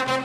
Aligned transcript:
Greetings, 0.00 0.16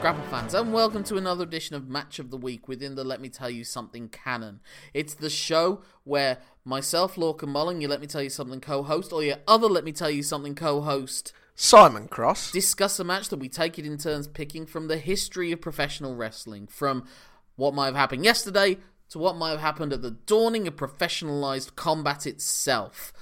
Grapple 0.00 0.24
fans, 0.24 0.54
and 0.54 0.72
welcome 0.72 1.04
to 1.04 1.16
another 1.16 1.44
edition 1.44 1.76
of 1.76 1.88
Match 1.88 2.18
of 2.18 2.30
the 2.30 2.36
Week 2.36 2.66
within 2.66 2.96
the 2.96 3.04
Let 3.04 3.20
Me 3.20 3.28
Tell 3.28 3.48
You 3.48 3.62
Something 3.62 4.08
canon. 4.08 4.58
It's 4.92 5.14
the 5.14 5.30
show 5.30 5.82
where 6.02 6.38
myself, 6.64 7.14
Lorcan 7.14 7.46
Mullen, 7.46 7.80
your 7.80 7.90
Let 7.90 8.00
Me 8.00 8.08
Tell 8.08 8.22
You 8.24 8.30
Something 8.30 8.60
co 8.60 8.82
host, 8.82 9.12
or 9.12 9.22
your 9.22 9.36
other 9.46 9.68
Let 9.68 9.84
Me 9.84 9.92
Tell 9.92 10.10
You 10.10 10.24
Something 10.24 10.56
co 10.56 10.80
host, 10.80 11.32
Simon 11.62 12.08
Cross. 12.08 12.50
discuss 12.50 12.98
a 12.98 13.04
match 13.04 13.28
that 13.28 13.38
we 13.38 13.48
take 13.48 13.78
it 13.78 13.86
in 13.86 13.96
turns 13.96 14.26
picking 14.26 14.66
from 14.66 14.88
the 14.88 14.96
history 14.96 15.52
of 15.52 15.60
professional 15.60 16.16
wrestling, 16.16 16.66
from 16.66 17.04
what 17.54 17.72
might 17.72 17.86
have 17.86 17.94
happened 17.94 18.24
yesterday 18.24 18.78
to 19.10 19.18
what 19.18 19.36
might 19.36 19.50
have 19.50 19.60
happened 19.60 19.92
at 19.92 20.02
the 20.02 20.10
dawning 20.10 20.66
of 20.66 20.74
professionalized 20.74 21.76
combat 21.76 22.26
itself. 22.26 23.12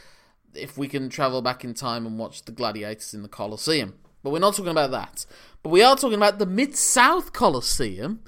If 0.54 0.78
we 0.78 0.88
can 0.88 1.10
travel 1.10 1.42
back 1.42 1.64
in 1.64 1.74
time 1.74 2.06
and 2.06 2.18
watch 2.18 2.46
the 2.46 2.52
gladiators 2.52 3.12
in 3.12 3.22
the 3.22 3.28
Colosseum. 3.28 3.98
But 4.22 4.30
we're 4.30 4.38
not 4.38 4.54
talking 4.54 4.70
about 4.70 4.90
that. 4.92 5.26
But 5.62 5.68
we 5.68 5.82
are 5.82 5.94
talking 5.94 6.16
about 6.16 6.38
the 6.38 6.46
Mid 6.46 6.76
South 6.76 7.34
Coliseum. 7.34 8.20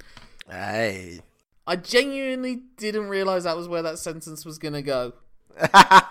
Hey. 0.47 1.20
I 1.67 1.77
genuinely 1.77 2.65
didn't 2.77 3.09
realize 3.09 3.45
that 3.45 3.56
was 3.56 3.67
where 3.67 3.83
that 3.83 3.98
sentence 3.98 4.45
was 4.45 4.59
going 4.59 4.75
to 4.75 4.83
go. 4.83 5.15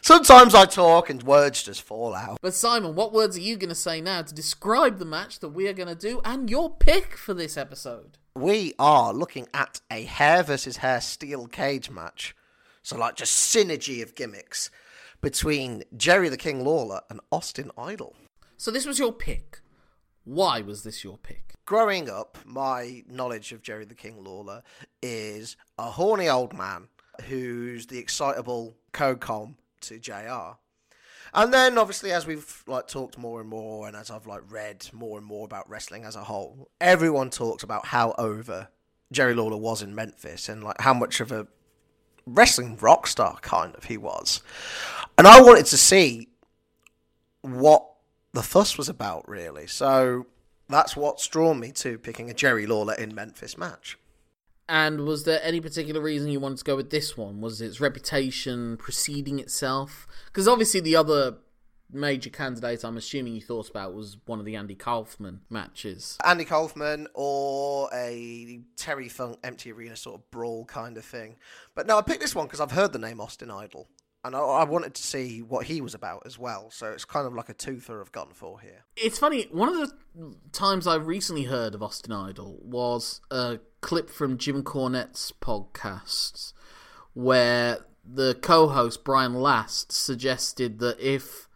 Sometimes 0.00 0.54
I 0.54 0.64
talk 0.66 1.10
and 1.10 1.22
words 1.22 1.62
just 1.62 1.82
fall 1.82 2.14
out. 2.14 2.38
But 2.40 2.54
Simon, 2.54 2.94
what 2.94 3.12
words 3.12 3.36
are 3.36 3.40
you 3.40 3.56
going 3.56 3.68
to 3.68 3.74
say 3.74 4.00
now 4.00 4.22
to 4.22 4.34
describe 4.34 4.98
the 4.98 5.04
match 5.04 5.40
that 5.40 5.50
we 5.50 5.68
are 5.68 5.72
going 5.72 5.88
to 5.88 5.94
do 5.94 6.20
and 6.24 6.50
your 6.50 6.70
pick 6.70 7.16
for 7.16 7.34
this 7.34 7.56
episode? 7.56 8.18
We 8.34 8.74
are 8.78 9.12
looking 9.12 9.48
at 9.52 9.80
a 9.90 10.04
hair 10.04 10.42
versus 10.42 10.78
hair 10.78 11.00
steel 11.00 11.46
cage 11.46 11.90
match. 11.90 12.34
So, 12.82 12.96
like, 12.96 13.16
just 13.16 13.54
synergy 13.54 14.02
of 14.02 14.14
gimmicks 14.14 14.70
between 15.20 15.82
Jerry 15.96 16.28
the 16.28 16.36
King 16.36 16.64
Lawler 16.64 17.00
and 17.10 17.20
Austin 17.30 17.70
Idol. 17.76 18.16
So 18.56 18.70
this 18.70 18.86
was 18.86 18.98
your 18.98 19.12
pick. 19.12 19.60
Why 20.24 20.60
was 20.60 20.82
this 20.82 21.02
your 21.04 21.18
pick? 21.18 21.54
Growing 21.64 22.08
up, 22.08 22.38
my 22.44 23.04
knowledge 23.08 23.52
of 23.52 23.62
Jerry 23.62 23.84
the 23.84 23.94
King 23.94 24.24
Lawler 24.24 24.62
is 25.02 25.56
a 25.78 25.90
horny 25.90 26.28
old 26.28 26.52
man 26.56 26.88
who's 27.28 27.86
the 27.86 27.98
excitable 27.98 28.76
co-com 28.92 29.56
to 29.82 29.98
JR. 29.98 30.58
And 31.32 31.54
then 31.54 31.78
obviously 31.78 32.10
as 32.12 32.26
we've 32.26 32.64
like 32.66 32.88
talked 32.88 33.16
more 33.16 33.40
and 33.40 33.48
more 33.48 33.86
and 33.86 33.96
as 33.96 34.10
I've 34.10 34.26
like 34.26 34.42
read 34.48 34.88
more 34.92 35.18
and 35.18 35.26
more 35.26 35.44
about 35.44 35.68
wrestling 35.70 36.04
as 36.04 36.16
a 36.16 36.24
whole, 36.24 36.70
everyone 36.80 37.30
talks 37.30 37.62
about 37.62 37.86
how 37.86 38.14
over 38.18 38.68
Jerry 39.12 39.34
Lawler 39.34 39.56
was 39.56 39.82
in 39.82 39.94
Memphis 39.94 40.48
and 40.48 40.64
like 40.64 40.80
how 40.80 40.94
much 40.94 41.20
of 41.20 41.30
a 41.30 41.46
wrestling 42.26 42.76
rock 42.80 43.06
star 43.06 43.38
kind 43.42 43.74
of 43.76 43.84
he 43.84 43.96
was. 43.96 44.42
And 45.16 45.26
I 45.26 45.40
wanted 45.40 45.66
to 45.66 45.76
see 45.76 46.28
what 47.42 47.86
the 48.32 48.42
fuss 48.42 48.76
was 48.76 48.88
about 48.88 49.28
really. 49.28 49.66
So 49.66 50.26
that's 50.68 50.96
what's 50.96 51.26
drawn 51.26 51.60
me 51.60 51.72
to 51.72 51.98
picking 51.98 52.30
a 52.30 52.34
Jerry 52.34 52.66
Lawler 52.66 52.94
in 52.94 53.14
Memphis 53.14 53.56
match. 53.58 53.98
And 54.70 55.00
was 55.00 55.24
there 55.24 55.40
any 55.42 55.60
particular 55.60 56.00
reason 56.00 56.30
you 56.30 56.38
wanted 56.38 56.58
to 56.58 56.64
go 56.64 56.76
with 56.76 56.90
this 56.90 57.16
one? 57.16 57.40
Was 57.40 57.60
its 57.60 57.80
reputation 57.80 58.76
preceding 58.76 59.40
itself? 59.40 60.06
Because 60.26 60.46
obviously 60.46 60.78
the 60.78 60.94
other 60.94 61.38
major 61.92 62.30
candidate 62.30 62.84
I'm 62.84 62.96
assuming 62.96 63.34
you 63.34 63.40
thought 63.40 63.68
about 63.68 63.94
was 63.94 64.18
one 64.26 64.38
of 64.38 64.44
the 64.44 64.54
Andy 64.54 64.76
Kaufman 64.76 65.40
matches. 65.50 66.16
Andy 66.24 66.44
Kaufman 66.44 67.08
or 67.14 67.90
a 67.92 68.60
Terry 68.76 69.08
Funk 69.08 69.40
empty 69.42 69.72
arena 69.72 69.96
sort 69.96 70.20
of 70.20 70.30
brawl 70.30 70.66
kind 70.66 70.96
of 70.96 71.04
thing. 71.04 71.34
But 71.74 71.88
no, 71.88 71.98
I 71.98 72.02
picked 72.02 72.20
this 72.20 72.36
one 72.36 72.46
because 72.46 72.60
I've 72.60 72.70
heard 72.70 72.92
the 72.92 73.00
name 73.00 73.20
Austin 73.20 73.50
Idol. 73.50 73.88
And 74.22 74.36
I, 74.36 74.40
I 74.40 74.64
wanted 74.64 74.94
to 74.94 75.02
see 75.02 75.40
what 75.40 75.66
he 75.66 75.80
was 75.80 75.94
about 75.94 76.22
as 76.26 76.38
well. 76.38 76.70
So 76.70 76.92
it's 76.92 77.04
kind 77.04 77.26
of 77.26 77.34
like 77.34 77.48
a 77.48 77.54
twofer 77.54 78.00
I've 78.00 78.12
gone 78.12 78.30
for 78.32 78.60
here. 78.60 78.84
It's 78.96 79.18
funny, 79.18 79.46
one 79.50 79.68
of 79.68 79.76
the 79.76 80.36
times 80.52 80.86
I 80.86 80.96
recently 80.96 81.44
heard 81.44 81.74
of 81.74 81.82
Austin 81.82 82.12
Idol 82.12 82.58
was 82.62 83.20
a 83.30 83.60
clip 83.80 84.10
from 84.10 84.36
Jim 84.36 84.62
Cornette's 84.62 85.32
podcast 85.40 86.52
where 87.14 87.78
the 88.04 88.34
co 88.34 88.68
host, 88.68 89.04
Brian 89.04 89.34
Last, 89.34 89.92
suggested 89.92 90.78
that 90.80 91.00
if 91.00 91.48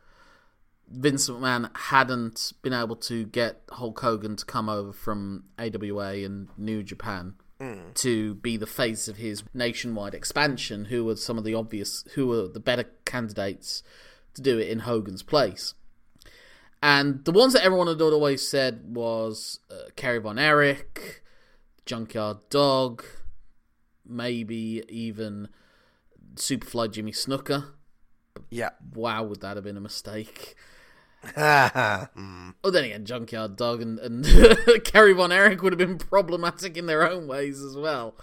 Vince 0.89 1.29
McMahon 1.29 1.77
hadn't 1.77 2.53
been 2.63 2.73
able 2.73 2.97
to 2.97 3.27
get 3.27 3.63
Hulk 3.71 4.01
Hogan 4.01 4.37
to 4.37 4.45
come 4.45 4.69
over 4.69 4.93
from 4.93 5.45
AWA 5.59 6.25
and 6.25 6.49
New 6.57 6.83
Japan 6.83 7.35
to 7.95 8.35
be 8.37 8.57
the 8.57 8.67
face 8.67 9.09
of 9.09 9.17
his 9.17 9.43
nationwide 9.55 10.15
expansion, 10.15 10.87
who 10.87 11.05
were 11.05 11.17
some 11.17 11.39
of 11.39 11.45
the 11.45 11.55
obvious, 11.55 12.05
who 12.15 12.27
were 12.27 12.49
the 12.49 12.61
better 12.61 12.85
candidates 13.05 13.83
to 14.35 14.43
do 14.43 14.59
it 14.59 14.69
in 14.69 14.81
Hogan's 14.81 15.23
place. 15.23 15.75
And 16.83 17.25
the 17.25 17.33
ones 17.33 17.55
that 17.55 17.65
everyone 17.65 17.87
had 17.87 18.03
always 18.03 18.47
said 18.47 18.95
was 18.95 19.61
uh, 19.71 19.91
Kerry 19.97 20.19
Von 20.19 20.39
Erich, 20.39 21.23
Junkyard 21.87 22.39
Dog, 22.51 23.05
maybe 24.07 24.83
even 24.89 25.49
Superfly 26.35 26.93
Jimmy 26.93 27.13
Snuka. 27.13 27.69
Yeah. 28.51 28.71
Wow, 28.95 29.25
would 29.25 29.41
that 29.41 29.57
have 29.57 29.65
been 29.65 29.77
a 29.77 29.81
mistake? 29.81 30.57
Oh, 32.67 32.71
then 32.71 32.85
again, 32.85 33.05
Junkyard 33.05 33.57
Dog 33.57 33.83
and, 33.83 33.99
and 33.99 34.25
Kerry 34.85 35.13
Von 35.13 35.31
Erich 35.33 35.63
would 35.63 35.73
have 35.73 35.79
been 35.79 35.99
problematic 35.99 36.77
in 36.79 36.87
their 36.87 37.09
own 37.11 37.27
ways 37.27 37.61
as 37.63 37.77
well. 37.77 38.15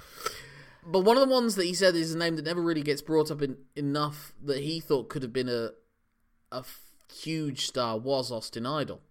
But 0.84 1.02
one 1.02 1.16
of 1.18 1.28
the 1.28 1.32
ones 1.34 1.56
that 1.56 1.66
he 1.66 1.76
said 1.76 1.94
is 1.96 2.14
a 2.14 2.18
name 2.18 2.36
that 2.38 2.46
never 2.46 2.62
really 2.62 2.82
gets 2.82 3.04
brought 3.04 3.30
up 3.30 3.42
in, 3.44 3.58
enough 3.76 4.34
that 4.44 4.60
he 4.64 4.80
thought 4.80 5.10
could 5.10 5.22
have 5.22 5.32
been 5.34 5.50
a 5.50 5.70
a 6.52 6.64
huge 7.14 7.68
star 7.68 7.98
was 8.00 8.32
Austin 8.32 8.66
Idol. 8.66 9.02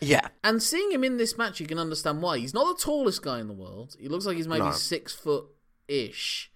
yeah. 0.00 0.28
And 0.42 0.62
seeing 0.62 0.90
him 0.90 1.04
in 1.04 1.18
this 1.18 1.36
match, 1.36 1.60
you 1.60 1.66
can 1.66 1.78
understand 1.78 2.22
why. 2.22 2.38
He's 2.38 2.54
not 2.54 2.76
the 2.78 2.82
tallest 2.82 3.22
guy 3.22 3.38
in 3.40 3.48
the 3.48 3.54
world. 3.54 3.96
He 4.00 4.08
looks 4.08 4.24
like 4.26 4.36
he's 4.36 4.48
maybe 4.48 4.64
No. 4.64 4.70
six 4.72 5.12
foot 5.12 5.44
ish. 5.88 6.50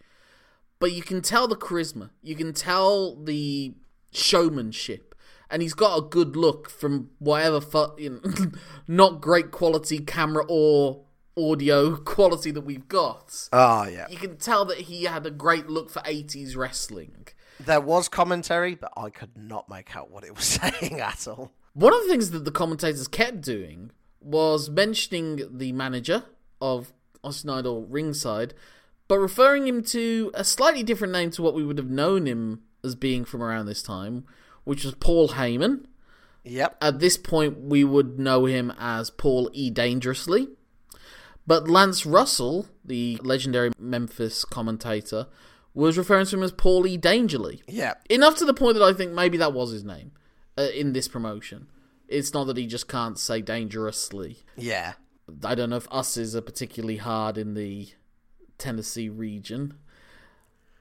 But 0.81 0.93
you 0.93 1.03
can 1.03 1.21
tell 1.23 1.47
the 1.47 1.57
charisma. 1.57 2.11
You 2.23 2.35
can 2.37 2.53
tell 2.55 3.17
the 3.17 3.75
showmanship. 4.13 5.08
And 5.51 5.63
he's 5.63 5.75
got 5.75 5.97
a 5.97 6.03
good 6.03 6.37
look 6.37 6.69
from 6.69 7.11
whatever 7.19 7.61
fu- 7.61 7.95
you 7.97 8.21
know, 8.23 8.51
not 8.89 9.21
great 9.21 9.51
quality 9.51 9.99
camera 9.99 10.45
or 10.49 11.05
audio 11.39 11.97
quality 12.05 12.51
that 12.51 12.63
we've 12.63 12.89
got. 12.89 13.49
Oh, 13.53 13.87
yeah. 13.87 14.07
You 14.11 14.19
can 14.19 14.37
tell 14.37 14.65
that 14.67 14.79
he 14.79 15.05
had 15.05 15.25
a 15.25 15.31
great 15.31 15.69
look 15.69 15.91
for 15.91 16.01
80s 16.01 16.57
wrestling. 16.57 17.29
There 17.61 17.81
was 17.81 18.09
commentary, 18.09 18.75
but 18.75 18.93
I 18.97 19.11
could 19.11 19.37
not 19.37 19.69
make 19.69 19.97
out 19.97 20.11
what 20.11 20.25
it 20.25 20.35
was 20.35 20.45
saying 20.81 21.01
at 21.01 21.27
all. 21.27 21.53
One 21.75 21.95
of 21.95 22.03
the 22.03 22.09
things 22.09 22.31
that 22.33 22.45
the 22.45 22.51
commentators 22.51 23.09
kept 23.09 23.41
doing 23.41 23.91
was 24.21 24.69
mentioning 24.69 25.43
the 25.51 25.73
manager 25.73 26.25
of 26.61 26.93
Austin 27.23 27.51
Idol 27.51 27.85
ringside, 27.87 28.55
but 29.07 29.19
referring 29.19 29.67
him 29.67 29.83
to 29.85 30.31
a 30.35 30.45
slightly 30.45 30.83
different 30.83 31.13
name 31.13 31.31
to 31.33 31.43
what 31.43 31.55
we 31.55 31.65
would 31.65 31.79
have 31.79 31.91
known 31.91 32.27
him 32.27 32.63
as 32.85 32.95
being 32.95 33.25
from 33.25 33.43
around 33.43 33.67
this 33.67 33.83
time, 33.83 34.25
which 34.69 34.85
was 34.85 34.95
Paul 34.97 35.31
Heyman. 35.31 35.87
Yep. 36.45 36.77
At 36.83 36.99
this 36.99 37.17
point, 37.17 37.59
we 37.59 37.85
would 37.85 38.19
know 38.19 38.45
him 38.45 38.71
as 38.79 39.09
Paul 39.09 39.49
E. 39.55 39.71
Dangerously. 39.71 40.49
But 41.47 41.71
Lance 41.71 42.05
Russell, 42.05 42.67
the 42.85 43.19
legendary 43.23 43.71
Memphis 43.79 44.45
commentator, 44.45 45.27
was 45.73 45.97
referring 45.97 46.27
to 46.27 46.37
him 46.37 46.43
as 46.43 46.53
Paul 46.53 46.87
E. 46.87 46.99
Dangerly. 46.99 47.63
Yeah. 47.67 47.95
Enough 48.11 48.37
to 48.37 48.45
the 48.45 48.53
point 48.53 48.75
that 48.75 48.85
I 48.85 48.93
think 48.93 49.13
maybe 49.13 49.39
that 49.39 49.55
was 49.55 49.71
his 49.73 49.85
name 49.85 50.13
uh, 50.59 50.69
in 50.75 50.93
this 50.93 51.09
promotion. 51.09 51.69
It's 52.07 52.35
not 52.35 52.45
that 52.49 52.59
he 52.59 52.67
just 52.67 52.89
can't 52.89 53.19
say 53.19 53.41
dangerously. 53.41 54.41
Yeah. 54.55 54.95
I 55.43 55.55
don't 55.55 55.71
know 55.71 55.77
if 55.77 55.89
us's 55.91 56.37
are 56.37 56.43
particularly 56.43 56.99
hard 56.99 57.39
in 57.39 57.55
the 57.55 57.89
Tennessee 58.59 59.09
region. 59.09 59.79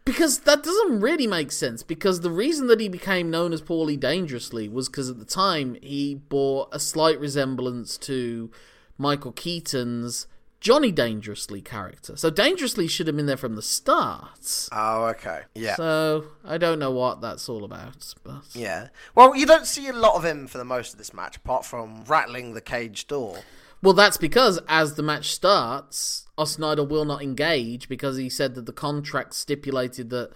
Because 0.08 0.40
that 0.40 0.64
doesn't 0.64 1.02
really 1.02 1.28
make 1.28 1.52
sense. 1.52 1.84
Because 1.84 2.22
the 2.22 2.32
reason 2.32 2.68
that 2.68 2.80
he 2.80 2.90
became 2.90 3.30
known 3.30 3.54
as 3.54 3.62
Paulie 3.62 4.00
Dangerously 4.00 4.68
was 4.68 4.88
because 4.90 5.10
at 5.10 5.20
the 5.20 5.26
time 5.26 5.78
he 5.84 6.16
bore 6.16 6.68
a 6.72 6.80
slight 6.80 7.20
resemblance 7.20 7.98
to 8.00 8.50
Michael 8.98 9.34
Keaton's 9.34 10.26
Johnny 10.60 10.92
Dangerously 10.92 11.62
character. 11.62 12.16
So 12.18 12.30
Dangerously 12.30 12.88
should 12.88 13.08
have 13.08 13.16
been 13.16 13.28
there 13.28 13.38
from 13.38 13.56
the 13.56 13.62
start. 13.62 14.70
Oh, 14.72 15.06
okay. 15.08 15.42
Yeah. 15.54 15.76
So 15.76 16.26
I 16.44 16.58
don't 16.58 16.80
know 16.80 16.92
what 16.92 17.22
that's 17.22 17.48
all 17.48 17.64
about. 17.64 18.14
But 18.24 18.44
yeah. 18.54 18.88
Well, 19.14 19.36
you 19.36 19.46
don't 19.46 19.68
see 19.68 19.88
a 19.88 19.94
lot 19.94 20.16
of 20.16 20.26
him 20.26 20.48
for 20.48 20.58
the 20.58 20.66
most 20.66 20.94
of 20.94 20.98
this 20.98 21.14
match, 21.14 21.38
apart 21.38 21.66
from 21.66 22.06
rattling 22.06 22.54
the 22.54 22.62
cage 22.62 23.08
door. 23.08 23.40
Well, 23.82 23.94
that's 23.94 24.18
because 24.18 24.60
as 24.68 24.96
the 24.96 25.04
match 25.04 25.32
starts, 25.32 26.28
Idol 26.38 26.88
will 26.88 27.06
not 27.06 27.22
engage 27.22 27.88
because 27.90 28.18
he 28.18 28.30
said 28.30 28.56
that 28.56 28.66
the 28.66 28.74
contract 28.74 29.34
stipulated 29.34 30.10
that 30.10 30.32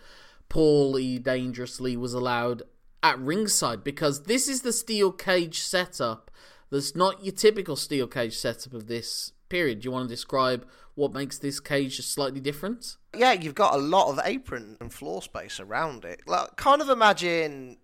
Paul. 0.50 0.94
Dangerously 1.22 1.96
was 1.96 2.14
allowed 2.14 2.64
at 3.04 3.18
ringside 3.20 3.84
because 3.84 4.24
this 4.24 4.48
is 4.48 4.62
the 4.62 4.74
steel 4.74 5.12
cage 5.12 5.60
setup 5.60 6.30
that's 6.70 6.96
not 6.96 7.24
your 7.24 7.34
typical 7.34 7.76
steel 7.76 8.08
cage 8.08 8.38
setup 8.38 8.74
of 8.74 8.88
this 8.88 9.34
period. 9.50 9.82
Do 9.82 9.88
you 9.88 9.92
want 9.92 10.08
to 10.08 10.14
describe 10.14 10.66
what 10.96 11.14
makes 11.14 11.38
this 11.38 11.60
cage 11.60 11.98
just 11.98 12.12
slightly 12.12 12.40
different? 12.40 12.98
Yeah, 13.16 13.34
you've 13.34 13.56
got 13.56 13.74
a 13.74 13.78
lot 13.78 14.10
of 14.10 14.20
apron 14.24 14.78
and 14.80 14.92
floor 14.92 15.22
space 15.22 15.60
around 15.60 16.06
it. 16.06 16.22
Like, 16.26 16.56
kind 16.56 16.82
of 16.82 16.90
imagine. 16.90 17.78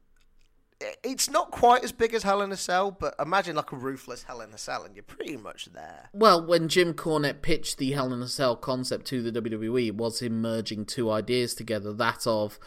It's 1.03 1.29
not 1.29 1.50
quite 1.50 1.83
as 1.83 1.91
big 1.91 2.13
as 2.13 2.24
Hell 2.24 2.41
in 2.41 2.51
a 2.51 2.57
Cell, 2.57 2.91
but 2.91 3.15
imagine 3.19 3.56
like 3.56 3.71
a 3.71 3.75
ruthless 3.75 4.24
Hell 4.24 4.41
in 4.41 4.53
a 4.53 4.57
Cell, 4.57 4.83
and 4.83 4.95
you're 4.95 5.03
pretty 5.03 5.35
much 5.35 5.65
there. 5.74 6.09
Well, 6.13 6.45
when 6.45 6.68
Jim 6.68 6.94
Cornette 6.94 7.41
pitched 7.41 7.79
the 7.79 7.94
Hell 7.94 8.13
in 8.13 8.21
a 8.21 8.27
Cell 8.27 8.56
concept 8.56 9.07
to 9.07 9.24
the 9.24 9.41
WWE, 9.41 9.88
it 9.88 9.95
was 9.95 10.21
him 10.21 10.39
merging 10.41 10.85
two 10.85 11.09
ideas 11.09 11.56
together 11.56 11.94
that 11.94 12.27
of 12.27 12.59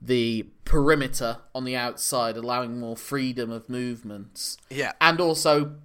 the 0.00 0.46
perimeter 0.64 1.38
on 1.54 1.64
the 1.64 1.74
outside, 1.74 2.36
allowing 2.36 2.78
more 2.78 2.96
freedom 2.96 3.50
of 3.50 3.68
movements. 3.68 4.58
Yeah. 4.70 4.92
And 5.00 5.20
also 5.20 5.76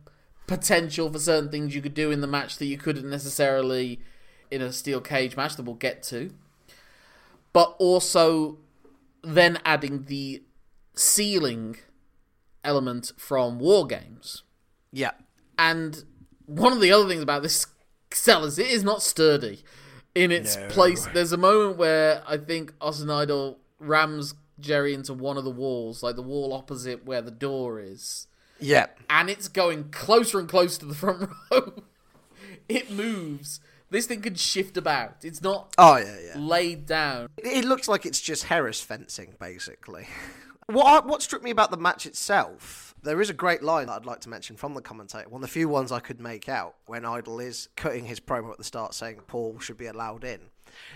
potential 0.47 1.11
for 1.11 1.19
certain 1.19 1.49
things 1.49 1.73
you 1.73 1.81
could 1.81 1.93
do 1.93 2.11
in 2.11 2.21
the 2.21 2.27
match 2.27 2.57
that 2.57 2.65
you 2.65 2.77
couldn't 2.77 3.09
necessarily 3.09 4.01
in 4.51 4.61
a 4.61 4.71
steel 4.71 5.01
cage 5.01 5.37
match 5.37 5.55
that 5.55 5.63
we'll 5.63 5.75
get 5.75 6.03
to. 6.03 6.31
But 7.53 7.75
also 7.79 8.57
then 9.23 9.59
adding 9.65 10.05
the 10.05 10.43
ceiling 11.01 11.77
element 12.63 13.11
from 13.17 13.59
War 13.59 13.87
Games. 13.87 14.43
Yeah. 14.91 15.11
And 15.57 16.03
one 16.45 16.73
of 16.73 16.81
the 16.81 16.91
other 16.91 17.07
things 17.07 17.21
about 17.23 17.41
this 17.43 17.65
cell 18.13 18.43
is 18.45 18.59
it 18.59 18.67
is 18.67 18.83
not 18.83 19.01
sturdy 19.01 19.63
in 20.13 20.31
its 20.31 20.55
No. 20.57 20.67
place. 20.69 21.07
There's 21.13 21.31
a 21.31 21.37
moment 21.37 21.77
where 21.77 22.23
I 22.27 22.37
think 22.37 22.73
Austin 22.81 23.09
Idol 23.09 23.59
rams 23.79 24.33
Jerry 24.59 24.93
into 24.93 25.13
one 25.13 25.37
of 25.37 25.43
the 25.43 25.49
walls, 25.51 26.03
like 26.03 26.15
the 26.15 26.21
wall 26.21 26.53
opposite 26.53 27.03
where 27.05 27.21
the 27.21 27.31
door 27.31 27.79
is, 27.79 28.27
Yeah. 28.59 28.87
and 29.09 29.27
it's 29.29 29.47
going 29.47 29.89
closer 29.89 30.39
and 30.39 30.47
closer 30.47 30.81
to 30.81 30.85
the 30.85 30.93
front 30.93 31.29
row. 31.51 31.81
it 32.69 32.91
moves. 32.91 33.59
This 33.89 34.05
thing 34.05 34.21
can 34.21 34.35
shift 34.35 34.77
about. 34.77 35.15
It's 35.23 35.41
not 35.41 35.73
Oh, 35.77 35.97
yeah, 35.97 36.17
yeah. 36.27 36.37
laid 36.37 36.85
down. 36.85 37.27
It 37.37 37.65
looks 37.65 37.87
like 37.87 38.05
it's 38.05 38.21
just 38.21 38.43
Heras 38.45 38.81
fencing, 38.81 39.35
basically. 39.39 40.07
What 40.73 41.05
what 41.05 41.21
struck 41.21 41.43
me 41.43 41.51
about 41.51 41.71
the 41.71 41.77
match 41.77 42.05
itself, 42.05 42.95
there 43.03 43.21
is 43.21 43.29
a 43.29 43.33
great 43.33 43.63
line 43.63 43.87
that 43.87 43.93
I'd 43.93 44.05
like 44.05 44.21
to 44.21 44.29
mention 44.29 44.55
from 44.55 44.73
the 44.73 44.81
commentator. 44.81 45.27
One 45.29 45.43
of 45.43 45.49
the 45.49 45.53
few 45.53 45.67
ones 45.67 45.91
I 45.91 45.99
could 45.99 46.19
make 46.19 46.47
out 46.47 46.75
when 46.85 47.05
Idol 47.05 47.39
is 47.39 47.69
cutting 47.75 48.05
his 48.05 48.19
promo 48.19 48.51
at 48.51 48.57
the 48.57 48.63
start, 48.63 48.93
saying 48.93 49.21
Paul 49.27 49.59
should 49.59 49.77
be 49.77 49.87
allowed 49.87 50.23
in. 50.23 50.39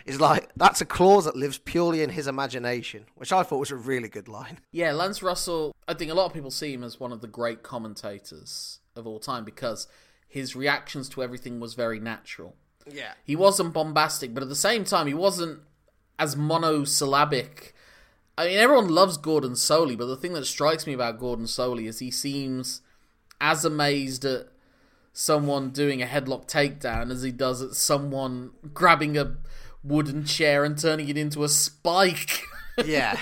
Is 0.06 0.22
like 0.22 0.50
that's 0.56 0.81
a 0.81 0.86
clause 0.86 1.25
that 1.25 1.36
lives 1.36 1.57
purely 1.57 2.01
in 2.01 2.12
his 2.12 2.27
imagination, 2.27 3.06
which 3.16 3.33
I 3.33 3.44
thought 3.44 3.60
was 3.60 3.72
a 3.72 3.75
really 3.75 4.07
good 4.07 4.27
line. 4.27 4.60
Yeah, 4.72 4.94
Lance 4.94 5.22
Russell, 5.22 5.75
I 5.88 5.94
think 5.94 6.12
a 6.12 6.13
lot 6.13 6.27
of 6.27 6.33
people 6.33 6.51
see 6.51 6.74
him 6.74 6.83
as 6.83 7.00
one 7.00 7.12
of 7.12 7.22
the 7.22 7.27
great 7.27 7.62
commentators 7.62 8.80
of 8.95 9.06
all 9.06 9.19
time 9.19 9.44
because 9.44 9.88
his 10.27 10.56
reactions 10.56 11.10
to 11.10 11.24
everything 11.24 11.60
was 11.60 11.74
very 11.74 12.00
natural. 12.00 12.56
Yeah. 12.89 13.13
He 13.24 13.36
wasn't 13.36 13.74
bombastic, 13.74 14.33
but 14.33 14.44
at 14.44 14.50
the 14.50 14.56
same 14.56 14.83
time, 14.83 15.07
he 15.07 15.13
wasn't 15.13 15.60
as 16.19 16.36
monosyllabic. 16.36 17.74
I 18.37 18.47
mean, 18.47 18.57
everyone 18.57 18.89
loves 18.89 19.17
Gordon 19.17 19.53
Solie, 19.53 19.97
but 19.97 20.07
the 20.07 20.17
thing 20.17 20.33
that 20.33 20.45
strikes 20.45 20.85
me 20.85 20.93
about 20.93 21.19
Gordon 21.19 21.45
Solie 21.45 21.87
is 21.87 21.99
he 21.99 22.11
seems 22.11 22.81
as 23.39 23.63
amazed 23.63 24.25
at 24.25 24.47
someone 25.13 25.69
doing 25.69 26.01
a 26.01 26.05
headlock 26.05 26.45
takedown 26.47 27.11
as 27.11 27.21
he 27.23 27.31
does 27.31 27.61
at 27.61 27.73
someone 27.75 28.51
grabbing 28.73 29.17
a 29.17 29.37
wooden 29.83 30.25
chair 30.25 30.63
and 30.65 30.77
turning 30.77 31.07
it 31.07 31.17
into 31.17 31.43
a 31.43 31.49
spike. 31.49 32.41
Yeah. 32.85 33.13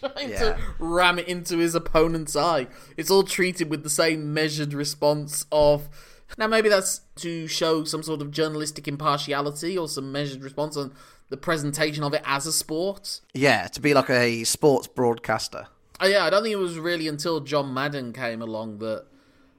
trying 0.00 0.30
Yeah. 0.30 0.38
to 0.38 0.58
ram 0.78 1.18
it 1.18 1.28
into 1.28 1.58
his 1.58 1.74
opponent's 1.74 2.34
eye. 2.34 2.66
It's 2.96 3.10
all 3.10 3.24
treated 3.24 3.68
with 3.68 3.82
the 3.82 3.90
same 3.90 4.32
measured 4.32 4.72
response 4.72 5.44
of. 5.52 5.90
Now, 6.38 6.46
maybe 6.46 6.70
that's 6.70 7.02
to 7.16 7.46
show 7.46 7.84
some 7.84 8.02
sort 8.02 8.22
of 8.22 8.30
journalistic 8.30 8.88
impartiality 8.88 9.76
or 9.76 9.86
some 9.86 10.12
measured 10.12 10.42
response 10.42 10.78
on 10.78 10.94
the 11.28 11.36
presentation 11.36 12.04
of 12.04 12.14
it 12.14 12.22
as 12.24 12.46
a 12.46 12.52
sport. 12.52 13.20
yeah, 13.34 13.66
to 13.68 13.80
be 13.80 13.94
like 13.94 14.10
a 14.10 14.44
sports 14.44 14.86
broadcaster. 14.86 15.66
Oh, 16.00 16.06
yeah, 16.06 16.24
I 16.24 16.30
don't 16.30 16.42
think 16.42 16.52
it 16.52 16.56
was 16.56 16.78
really 16.78 17.08
until 17.08 17.40
John 17.40 17.72
Madden 17.72 18.12
came 18.12 18.42
along 18.42 18.78
that 18.78 19.06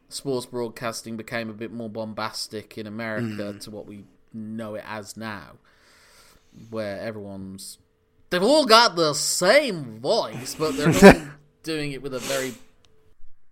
sports 0.10 0.46
broadcasting 0.46 1.18
became 1.18 1.50
a 1.50 1.54
bit 1.54 1.72
more 1.72 1.90
bombastic 1.90 2.78
in 2.78 2.88
America 2.88 3.52
hmm. 3.54 3.60
to 3.60 3.72
what 3.72 3.86
we 3.86 4.06
know 4.34 4.76
it 4.76 4.84
as 4.88 5.18
now, 5.18 5.58
where 6.70 7.00
everyone's. 7.00 7.80
They've 8.30 8.44
all 8.44 8.66
got 8.66 8.96
the 8.96 9.14
same 9.14 10.00
voice, 10.00 10.56
but 10.56 10.78
they're 10.78 11.16
all 11.16 11.28
doing 11.64 11.92
it 11.92 12.02
with 12.02 12.14
a 12.14 12.20
very 12.20 12.54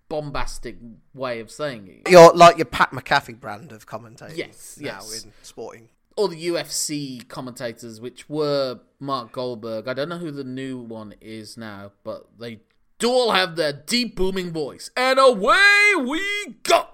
bombastic 0.10 0.78
way 1.14 1.40
of 1.40 1.50
saying 1.50 1.88
it. 1.88 2.12
You're 2.12 2.34
like 2.34 2.58
your 2.58 2.66
Pat 2.66 2.92
McAfee 2.92 3.40
brand 3.40 3.72
of 3.72 3.88
commentating. 3.88 4.38
Yes, 4.38 4.78
now 4.80 4.88
yes. 4.88 5.24
in 5.24 5.34
sporting. 5.42 5.90
Or 6.18 6.30
the 6.30 6.48
UFC 6.48 7.28
commentators, 7.28 8.00
which 8.00 8.30
were 8.30 8.80
Mark 9.00 9.34
Goldberg. 9.34 9.88
I 9.88 9.94
don't 9.94 10.10
know 10.10 10.18
who 10.18 10.32
the 10.32 10.44
new 10.46 10.78
one 10.78 11.14
is 11.20 11.58
now, 11.58 11.92
but 12.04 12.28
they 12.40 12.62
do 13.00 13.10
all 13.10 13.32
have 13.32 13.56
their 13.56 13.74
deep 13.74 14.16
booming 14.16 14.52
voice. 14.52 14.90
And 14.96 15.20
away 15.20 15.94
we 16.00 16.56
go! 16.64 16.88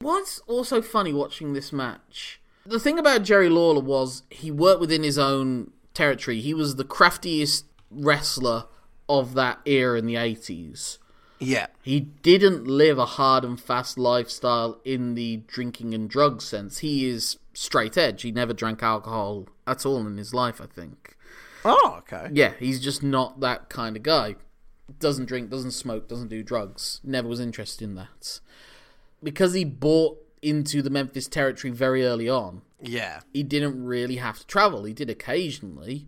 What's 0.00 0.38
also 0.40 0.82
funny 0.82 1.12
watching 1.12 1.52
this 1.52 1.72
match? 1.72 2.40
The 2.66 2.80
thing 2.80 2.98
about 2.98 3.22
Jerry 3.22 3.48
Lawler 3.50 3.82
was 3.82 4.22
he 4.30 4.50
worked 4.50 4.80
within 4.80 5.02
his 5.02 5.18
own 5.18 5.72
territory. 5.92 6.40
He 6.40 6.54
was 6.54 6.76
the 6.76 6.84
craftiest 6.84 7.66
wrestler 7.90 8.64
of 9.08 9.34
that 9.34 9.60
era 9.66 9.98
in 9.98 10.06
the 10.06 10.14
80s. 10.14 10.98
Yeah. 11.38 11.66
He 11.82 12.00
didn't 12.00 12.66
live 12.66 12.98
a 12.98 13.06
hard 13.06 13.44
and 13.44 13.60
fast 13.60 13.98
lifestyle 13.98 14.80
in 14.84 15.14
the 15.14 15.38
drinking 15.46 15.92
and 15.94 16.08
drug 16.08 16.40
sense. 16.40 16.78
He 16.78 17.08
is 17.08 17.38
straight 17.54 17.96
edge. 17.96 18.22
He 18.22 18.30
never 18.32 18.52
drank 18.52 18.82
alcohol 18.82 19.48
at 19.66 19.86
all 19.86 20.06
in 20.06 20.16
his 20.16 20.34
life, 20.34 20.60
I 20.60 20.66
think. 20.66 21.16
Oh, 21.64 21.96
okay. 22.00 22.28
Yeah, 22.32 22.52
he's 22.58 22.80
just 22.80 23.02
not 23.02 23.40
that 23.40 23.68
kind 23.70 23.96
of 23.96 24.02
guy. 24.02 24.36
Doesn't 24.98 25.26
drink, 25.26 25.48
doesn't 25.50 25.70
smoke, 25.70 26.08
doesn't 26.08 26.28
do 26.28 26.42
drugs. 26.42 27.00
Never 27.02 27.26
was 27.28 27.40
interested 27.40 27.84
in 27.84 27.94
that. 27.94 28.40
Because 29.22 29.54
he 29.54 29.64
bought 29.64 30.18
into 30.42 30.82
the 30.82 30.90
Memphis 30.90 31.26
territory 31.26 31.72
very 31.72 32.04
early 32.04 32.28
on, 32.28 32.60
Yeah. 32.82 33.20
he 33.32 33.42
didn't 33.42 33.82
really 33.82 34.16
have 34.16 34.40
to 34.40 34.46
travel. 34.46 34.84
He 34.84 34.92
did 34.92 35.08
occasionally, 35.08 36.06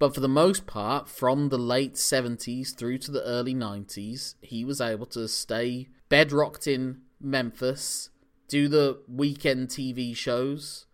but 0.00 0.12
for 0.14 0.20
the 0.20 0.28
most 0.28 0.66
part, 0.66 1.08
from 1.08 1.48
the 1.48 1.58
late 1.58 1.94
70s 1.94 2.74
through 2.74 2.98
to 2.98 3.12
the 3.12 3.22
early 3.22 3.54
90s, 3.54 4.34
he 4.40 4.64
was 4.64 4.80
able 4.80 5.06
to 5.06 5.28
stay 5.28 5.88
bedrocked 6.08 6.66
in 6.66 7.02
Memphis, 7.20 8.10
do 8.48 8.66
the 8.66 8.98
weekend 9.06 9.68
TV 9.68 10.16
shows, 10.16 10.86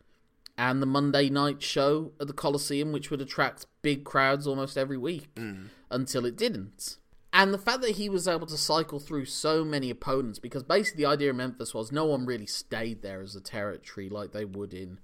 and 0.57 0.81
the 0.81 0.87
Monday 0.87 1.29
night 1.29 1.63
show 1.63 2.13
at 2.21 2.27
the 2.27 2.33
Coliseum, 2.33 2.93
which 2.93 3.11
would 3.11 3.21
attract 3.21 3.67
big 3.83 4.05
crowds 4.05 4.47
almost 4.47 4.79
every 4.79 4.97
week 4.97 5.35
mm. 5.35 5.69
until 5.91 6.25
it 6.25 6.37
didn't. 6.37 6.99
And 7.33 7.53
the 7.53 7.59
fact 7.59 7.81
that 7.81 7.93
he 7.93 8.09
was 8.09 8.29
able 8.29 8.47
to 8.47 8.57
cycle 8.57 9.01
through 9.01 9.25
so 9.25 9.65
many 9.65 9.91
opponents, 9.91 10.39
because 10.39 10.63
basically 10.63 11.03
the 11.03 11.11
idea 11.11 11.31
of 11.31 11.37
Memphis 11.37 11.75
was 11.75 11.91
no 11.91 12.05
one 12.05 12.25
really 12.27 12.47
stayed 12.47 13.03
there 13.03 13.21
as 13.21 13.35
a 13.35 13.41
territory 13.41 14.09
like 14.09 14.31
they 14.31 14.45
would 14.45 14.73
in 14.73 15.01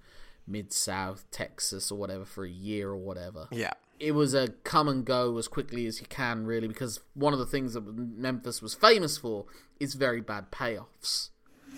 Mid 0.47 0.73
South, 0.73 1.25
Texas, 1.33 1.91
or 1.91 1.99
whatever 1.99 2.25
for 2.25 2.45
a 2.45 2.51
year 2.51 2.91
or 2.91 2.97
whatever. 2.97 3.49
Yeah. 3.51 3.73
It 3.99 4.13
was 4.13 4.33
a 4.33 4.49
come 4.63 4.89
and 4.89 5.05
go 5.05 5.37
as 5.39 5.49
quickly 5.49 5.87
as 5.87 6.01
you 6.01 6.07
can, 6.07 6.47
really, 6.47 6.69
because 6.69 7.01
one 7.15 7.33
of 7.33 7.41
the 7.41 7.47
things 7.47 7.75
that 7.75 7.83
Memphis 7.83 8.63
was 8.63 8.75
famous 8.75 9.19
for 9.19 9.47
is 9.81 9.95
very 9.95 10.21
bad 10.21 10.53
payoffs. 10.53 11.31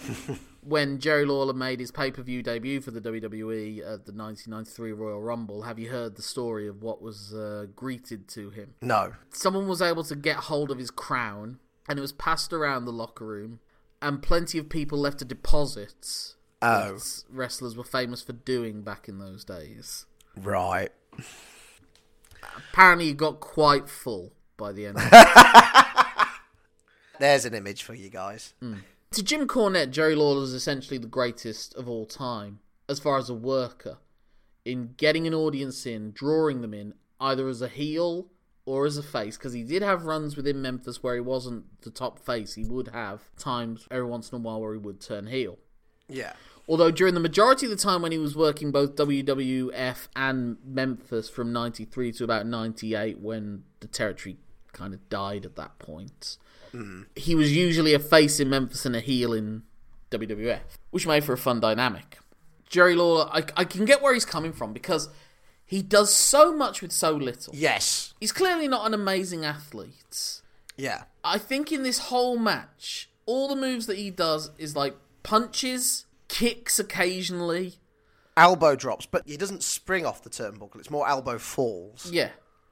when 0.65 1.01
Jerry 1.01 1.25
Lawler 1.25 1.53
made 1.53 1.81
his 1.81 1.91
pay 1.91 2.11
per 2.11 2.23
view 2.23 2.43
debut 2.43 2.81
for 2.81 2.91
the 2.93 3.01
WWE 3.01 3.79
at 3.81 4.07
the 4.07 4.13
1993 4.13 4.93
Royal 4.93 5.21
Rumble, 5.21 5.63
have 5.63 5.79
you 5.79 5.91
heard 5.91 6.17
the 6.17 6.23
story 6.23 6.69
of 6.69 6.83
what 6.83 7.03
was 7.03 7.35
uh, 7.35 7.67
greeted 7.75 8.29
to 8.29 8.51
him? 8.51 8.75
No. 8.81 9.15
someone 9.33 9.67
was 9.69 9.83
able 9.83 10.05
to 10.05 10.15
get 10.17 10.37
hold 10.37 10.71
of 10.71 10.79
his 10.79 10.91
crown 10.91 11.59
and 11.89 11.99
it 11.99 12.03
was 12.03 12.13
passed 12.13 12.53
around 12.53 12.85
the 12.85 12.93
locker 12.93 13.27
room 13.27 13.59
and 14.01 14.23
plenty 14.23 14.59
of 14.59 14.69
people 14.69 14.99
left 14.99 15.21
a 15.23 15.25
deposit 15.25 16.35
Oh. 16.65 16.95
as 16.95 17.25
wrestlers 17.29 17.77
were 17.77 17.83
famous 17.83 18.23
for 18.23 18.33
doing 18.35 18.83
back 18.83 19.09
in 19.09 19.19
those 19.19 19.45
days 19.45 20.07
Right. 20.37 20.91
apparently 22.71 23.09
it 23.11 23.17
got 23.17 23.41
quite 23.41 23.89
full 23.89 24.33
by 24.57 24.71
the 24.71 24.87
end. 24.87 24.97
There's 27.19 27.45
an 27.45 27.55
image 27.55 27.83
for 27.83 27.95
you 27.95 28.11
guys. 28.11 28.55
To 29.13 29.23
jim 29.23 29.47
cornette 29.47 29.91
jerry 29.91 30.15
lawler 30.15 30.43
is 30.43 30.55
essentially 30.55 30.99
the 30.99 31.07
greatest 31.07 31.75
of 31.75 31.89
all 31.89 32.07
time 32.07 32.61
as 32.89 32.99
far 32.99 33.19
as 33.19 33.29
a 33.29 33.35
worker 33.35 33.99
in 34.65 34.95
getting 34.97 35.27
an 35.27 35.35
audience 35.35 35.87
in 35.87 36.13
drawing 36.13 36.61
them 36.61 36.73
in 36.75 36.95
either 37.21 37.49
as 37.49 37.63
a 37.63 37.69
heel 37.69 38.29
or 38.65 38.87
as 38.87 38.97
a 38.97 39.03
face 39.03 39.37
because 39.37 39.53
he 39.53 39.63
did 39.63 39.83
have 39.83 40.05
runs 40.05 40.37
within 40.37 40.63
memphis 40.63 41.03
where 41.03 41.15
he 41.15 41.21
wasn't 41.21 41.65
the 41.83 41.91
top 41.91 42.19
face 42.19 42.55
he 42.55 42.65
would 42.65 42.89
have 42.89 43.23
times 43.37 43.87
every 43.91 44.07
once 44.07 44.31
in 44.31 44.37
a 44.37 44.41
while 44.41 44.61
where 44.61 44.73
he 44.73 44.79
would 44.79 45.01
turn 45.01 45.27
heel 45.27 45.59
Yeah. 46.09 46.33
Although 46.69 46.93
during 46.93 47.15
the 47.15 47.21
majority 47.21 47.67
of 47.67 47.71
the 47.71 47.77
time 47.77 48.03
when 48.03 48.13
he 48.13 48.19
was 48.19 48.37
working 48.37 48.71
both 48.71 48.95
WWF 48.95 50.09
and 50.15 50.57
Memphis 50.65 51.29
from 51.29 51.53
93 51.53 52.13
to 52.13 52.25
about 52.25 52.47
98 52.47 53.19
when 53.19 53.65
the 53.81 53.89
territory 53.89 54.37
kind 54.73 54.95
of 54.95 55.09
died 55.09 55.45
at 55.45 55.57
that 55.57 55.79
point. 55.79 56.37
Mm-hmm. 56.75 57.03
He 57.17 57.35
was 57.35 57.55
usually 57.55 57.95
a 57.95 57.99
face 57.99 58.41
in 58.41 58.51
Memphis 58.51 58.87
and 58.87 58.97
a 58.97 59.01
heel 59.01 59.33
in 59.33 59.63
WWF, 60.11 60.61
which 60.91 61.07
made 61.07 61.25
for 61.25 61.33
a 61.33 61.39
fun 61.39 61.61
dynamic. 61.61 62.19
Jerry 62.69 62.95
Lawler, 62.95 63.29
I, 63.31 63.45
I 63.57 63.65
can 63.65 63.85
get 63.85 64.01
where 64.03 64.15
he's 64.15 64.25
coming 64.25 64.53
from 64.53 64.73
because 64.73 65.09
he 65.65 65.83
does 65.83 66.13
so 66.13 66.55
much 66.55 66.81
with 66.81 66.93
so 66.93 67.13
little. 67.13 67.55
Yes. 67.55 68.15
He's 68.21 68.33
clearly 68.33 68.69
not 68.69 68.87
an 68.87 68.95
amazing 68.95 69.45
athlete. 69.45 70.41
Yeah. 70.77 71.05
I 71.23 71.39
think 71.39 71.71
in 71.71 71.83
this 71.83 71.99
whole 71.99 72.39
match, 72.39 73.11
all 73.27 73.49
the 73.49 73.57
moves 73.57 73.87
that 73.87 73.99
he 73.99 74.11
does 74.11 74.51
is 74.59 74.75
like 74.75 74.97
punches, 75.23 76.07
kicks 76.29 76.79
occasionally. 76.79 77.75
Elbow 78.37 78.75
drops, 78.75 79.05
but 79.05 79.23
he 79.27 79.37
doesn't 79.37 79.63
spring 79.63 80.07
off 80.07 80.23
the 80.23 80.31
turnbuckle. 80.31 80.77
It's 80.77 80.91
more 80.91 81.07
elbow 81.07 81.37
falls. 81.39 82.11
Yeah. 82.11 82.31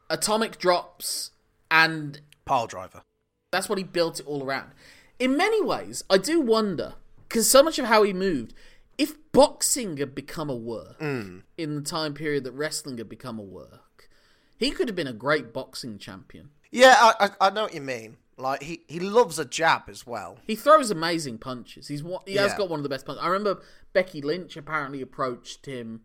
Atomic 0.09 0.59
drops, 0.59 1.30
and 1.71 2.21
Pile 2.45 2.66
driver. 2.66 3.02
That's 3.50 3.69
what 3.69 3.78
he 3.78 3.85
built 3.85 4.21
it 4.21 4.26
all 4.26 4.45
around. 4.45 4.71
In 5.19 5.37
many 5.37 5.62
ways, 5.62 6.02
I 6.09 6.19
do 6.19 6.40
wonder, 6.40 6.95
because 7.28 7.49
so 7.50 7.62
much 7.62 7.78
of 7.78 7.87
how 7.87 8.02
he 8.02 8.12
moved, 8.12 8.54
if 8.97 9.14
boxing 9.33 9.97
had 9.99 10.14
become 10.14 10.50
a 10.50 10.57
work 10.57 10.99
mm. 11.00 11.42
in 11.59 11.75
the 11.75 11.83
time 11.83 12.14
period 12.14 12.45
that 12.45 12.52
wrestling 12.52 12.99
had 12.99 13.09
become 13.09 13.38
a 13.38 13.42
work, 13.42 14.09
he 14.57 14.71
could 14.71 14.88
have 14.88 14.97
been 14.97 15.07
a 15.07 15.12
great 15.12 15.52
boxing 15.52 15.99
champion. 15.99 16.50
Yeah, 16.71 16.97
I, 16.99 17.28
I, 17.40 17.49
I 17.49 17.50
know 17.50 17.62
what 17.64 17.75
you 17.75 17.80
mean. 17.80 18.16
Like 18.37 18.62
he, 18.62 18.83
he 18.88 19.00
loves 19.00 19.38
a 19.38 19.45
jab 19.45 19.83
as 19.88 20.07
well. 20.07 20.38
He 20.47 20.54
throws 20.54 20.90
amazing 20.90 21.38
punches. 21.38 21.88
He's 21.88 22.02
one, 22.02 22.23
he 22.26 22.37
has 22.37 22.52
Yeah. 22.52 22.59
got 22.59 22.71
one 22.71 22.78
of 22.78 22.83
the 22.85 22.88
best 22.88 23.04
punches. 23.04 23.23
I 23.23 23.28
remember 23.28 23.61
Becky 23.92 24.23
Lynch 24.23 24.57
apparently 24.57 25.02
approached 25.02 25.66
him 25.66 26.02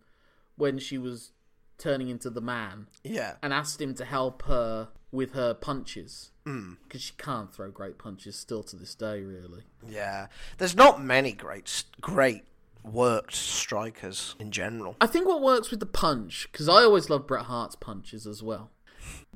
when 0.57 0.77
she 0.77 0.97
was 0.97 1.31
turning 1.77 2.09
into 2.09 2.29
the 2.29 2.41
man 2.41 2.87
Yeah. 3.03 3.35
and 3.41 3.53
asked 3.53 3.81
him 3.81 3.93
to 3.95 4.05
help 4.05 4.43
her 4.43 4.89
with 5.11 5.31
her 5.31 5.53
punches 5.53 6.31
Mm. 6.45 6.77
because 6.83 7.01
she 7.01 7.13
can't 7.17 7.53
throw 7.53 7.71
great 7.71 7.97
punches 7.97 8.35
still 8.35 8.61
to 8.63 8.75
this 8.75 8.93
day. 8.93 9.21
Really, 9.21 9.63
Yeah. 9.87 10.27
There's 10.57 10.75
not 10.75 11.01
many 11.03 11.31
great 11.31 11.83
great 12.01 12.43
worked 12.83 13.33
strikers 13.33 14.35
in 14.39 14.51
general. 14.51 14.95
I 15.01 15.07
think 15.07 15.25
what 15.27 15.41
works 15.41 15.71
with 15.71 15.79
the 15.79 15.87
punch 15.87 16.47
because 16.51 16.69
I 16.69 16.83
always 16.83 17.09
love 17.09 17.25
Bret 17.25 17.45
Hart's 17.45 17.75
punches 17.75 18.27
as 18.27 18.43
well. 18.43 18.69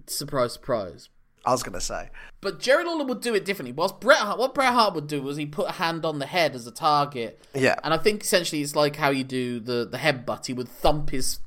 Surprise, 0.05 0.53
surprise. 0.53 1.09
I 1.45 1.51
was 1.51 1.63
gonna 1.63 1.81
say. 1.81 2.09
But 2.41 2.59
Jerry 2.59 2.83
Lawler 2.83 3.05
would 3.05 3.21
do 3.21 3.33
it 3.33 3.43
differently. 3.45 3.71
Whilst 3.71 3.99
Bret 3.99 4.17
Hart, 4.19 4.37
what 4.37 4.53
Bret 4.53 4.73
Hart 4.73 4.93
would 4.93 5.07
do 5.07 5.21
was 5.21 5.37
he 5.37 5.45
put 5.47 5.69
a 5.69 5.73
hand 5.73 6.05
on 6.05 6.19
the 6.19 6.25
head 6.27 6.53
as 6.53 6.67
a 6.67 6.71
target. 6.71 7.43
Yeah. 7.55 7.75
And 7.83 7.91
I 7.93 7.97
think 7.97 8.21
essentially 8.21 8.61
it's 8.61 8.75
like 8.75 8.97
how 8.97 9.09
you 9.09 9.23
do 9.23 9.59
the, 9.59 9.87
the 9.89 9.97
headbutt. 9.97 10.45
He 10.45 10.53
would 10.53 10.69
thump 10.69 11.09
his 11.09 11.39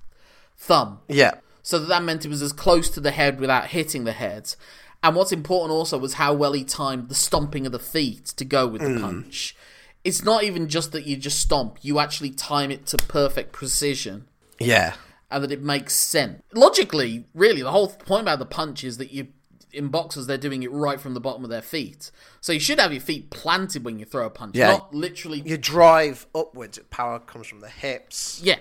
thumb. 0.56 1.00
Yeah. 1.08 1.34
So 1.62 1.78
that, 1.78 1.88
that 1.88 2.02
meant 2.02 2.24
it 2.24 2.28
was 2.28 2.42
as 2.42 2.52
close 2.52 2.88
to 2.90 3.00
the 3.00 3.12
head 3.12 3.38
without 3.38 3.66
hitting 3.68 4.02
the 4.04 4.12
head. 4.12 4.54
And 5.02 5.16
what's 5.16 5.32
important 5.32 5.72
also 5.72 5.98
was 5.98 6.14
how 6.14 6.32
well 6.32 6.52
he 6.52 6.64
timed 6.64 7.08
the 7.08 7.14
stomping 7.14 7.66
of 7.66 7.72
the 7.72 7.78
feet 7.78 8.26
to 8.26 8.44
go 8.44 8.66
with 8.66 8.82
the 8.82 8.88
mm. 8.88 9.00
punch. 9.00 9.56
It's 10.04 10.24
not 10.24 10.44
even 10.44 10.68
just 10.68 10.92
that 10.92 11.06
you 11.06 11.16
just 11.16 11.40
stomp, 11.40 11.78
you 11.82 11.98
actually 11.98 12.30
time 12.30 12.70
it 12.70 12.86
to 12.86 12.96
perfect 12.96 13.52
precision 13.52 14.26
Yeah. 14.58 14.94
and 15.30 15.42
that 15.42 15.52
it 15.52 15.62
makes 15.62 15.94
sense. 15.94 16.42
Logically, 16.52 17.24
really, 17.34 17.62
the 17.62 17.70
whole 17.70 17.88
point 17.88 18.22
about 18.22 18.38
the 18.38 18.46
punch 18.46 18.84
is 18.84 18.98
that 18.98 19.12
you 19.12 19.28
in 19.72 19.88
boxers 19.88 20.26
they're 20.26 20.36
doing 20.36 20.62
it 20.62 20.70
right 20.70 21.00
from 21.00 21.14
the 21.14 21.20
bottom 21.20 21.44
of 21.44 21.50
their 21.50 21.62
feet. 21.62 22.10
So 22.40 22.52
you 22.52 22.60
should 22.60 22.78
have 22.78 22.92
your 22.92 23.00
feet 23.00 23.30
planted 23.30 23.84
when 23.84 23.98
you 23.98 24.04
throw 24.04 24.26
a 24.26 24.30
punch, 24.30 24.54
Yeah. 24.54 24.68
not 24.68 24.94
literally 24.94 25.42
You 25.44 25.56
drive 25.56 26.26
upwards, 26.34 26.78
power 26.90 27.18
comes 27.18 27.46
from 27.46 27.60
the 27.60 27.70
hips. 27.70 28.40
Yeah. 28.42 28.58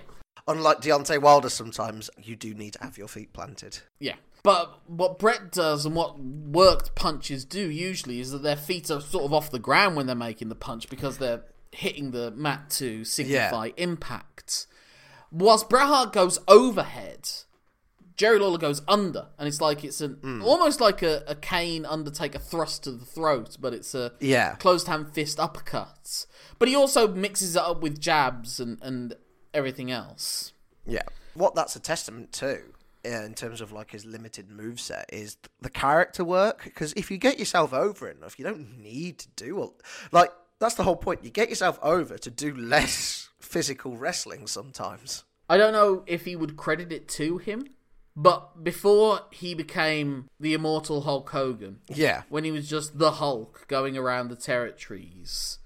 Unlike 0.47 0.81
Deontay 0.81 1.21
Wilder 1.21 1.49
sometimes, 1.49 2.09
you 2.21 2.35
do 2.35 2.53
need 2.53 2.73
to 2.73 2.83
have 2.83 2.97
your 2.97 3.07
feet 3.07 3.33
planted. 3.33 3.79
Yeah. 3.99 4.15
But 4.43 4.79
what 4.87 5.19
Bret 5.19 5.51
does 5.51 5.85
and 5.85 5.95
what 5.95 6.19
worked 6.19 6.95
punches 6.95 7.45
do 7.45 7.69
usually 7.69 8.19
is 8.19 8.31
that 8.31 8.41
their 8.41 8.55
feet 8.55 8.89
are 8.89 9.01
sort 9.01 9.25
of 9.25 9.33
off 9.33 9.51
the 9.51 9.59
ground 9.59 9.95
when 9.95 10.07
they're 10.07 10.15
making 10.15 10.49
the 10.49 10.55
punch 10.55 10.89
because 10.89 11.17
they're 11.19 11.43
hitting 11.71 12.11
the 12.11 12.31
mat 12.31 12.69
to 12.71 13.03
signify 13.03 13.69
impact. 13.77 14.67
Whilst 15.31 15.69
Bret 15.69 15.87
Hart 15.87 16.11
goes 16.11 16.39
overhead, 16.47 17.29
Jerry 18.17 18.39
Lawler 18.39 18.57
goes 18.57 18.81
under, 18.87 19.27
and 19.37 19.47
it's 19.47 19.61
like 19.61 19.83
it's 19.83 20.01
an 20.01 20.15
hmm. 20.21 20.43
almost 20.43 20.81
like 20.81 21.01
a, 21.01 21.23
a 21.27 21.35
Kane 21.35 21.85
Undertaker 21.85 22.39
thrust 22.39 22.83
to 22.83 22.91
the 22.91 23.05
throat, 23.05 23.57
but 23.59 23.73
it's 23.73 23.95
a 23.95 24.13
Yeah. 24.19 24.55
closed 24.55 24.87
hand 24.87 25.13
fist 25.13 25.37
uppercuts. 25.37 26.25
But 26.59 26.67
he 26.67 26.75
also 26.75 27.07
mixes 27.07 27.55
it 27.55 27.61
up 27.61 27.81
with 27.81 27.99
jabs 27.99 28.59
and, 28.59 28.77
and 28.81 29.15
everything 29.53 29.89
else. 29.91 30.53
Yeah. 30.85 31.03
What 31.33 31.55
that's 31.55 31.75
a 31.75 31.79
testament 31.79 32.33
to, 32.33 32.61
Uh, 33.03 33.23
in 33.23 33.33
terms 33.33 33.61
of 33.61 33.71
like 33.71 33.89
his 33.91 34.05
limited 34.05 34.49
move 34.51 34.79
set 34.79 35.09
is 35.11 35.35
the 35.59 35.69
character 35.71 36.23
work. 36.23 36.63
Because 36.65 36.93
if 36.93 37.09
you 37.09 37.17
get 37.17 37.39
yourself 37.39 37.73
over 37.73 38.07
enough, 38.07 38.37
you 38.37 38.45
don't 38.45 38.77
need 38.79 39.17
to 39.19 39.27
do 39.35 39.57
all. 39.59 39.75
Like, 40.11 40.31
that's 40.59 40.75
the 40.75 40.83
whole 40.83 40.95
point. 40.95 41.23
You 41.23 41.31
get 41.31 41.49
yourself 41.49 41.79
over 41.81 42.19
to 42.19 42.29
do 42.29 42.53
less 42.55 43.29
physical 43.39 43.97
wrestling 43.97 44.45
sometimes. 44.45 45.23
I 45.49 45.57
don't 45.57 45.73
know 45.73 46.03
if 46.05 46.25
he 46.25 46.35
would 46.35 46.55
credit 46.57 46.91
it 46.91 47.07
to 47.09 47.39
him, 47.39 47.65
but 48.15 48.63
before 48.63 49.21
he 49.31 49.55
became 49.55 50.27
the 50.39 50.53
immortal 50.53 51.01
Hulk 51.01 51.29
Hogan, 51.31 51.79
Yeah. 51.89 52.23
when 52.29 52.43
he 52.43 52.51
was 52.51 52.69
just 52.69 52.99
the 52.99 53.13
Hulk 53.13 53.65
going 53.67 53.97
around 53.97 54.27
the 54.29 54.35
territories, 54.35 55.57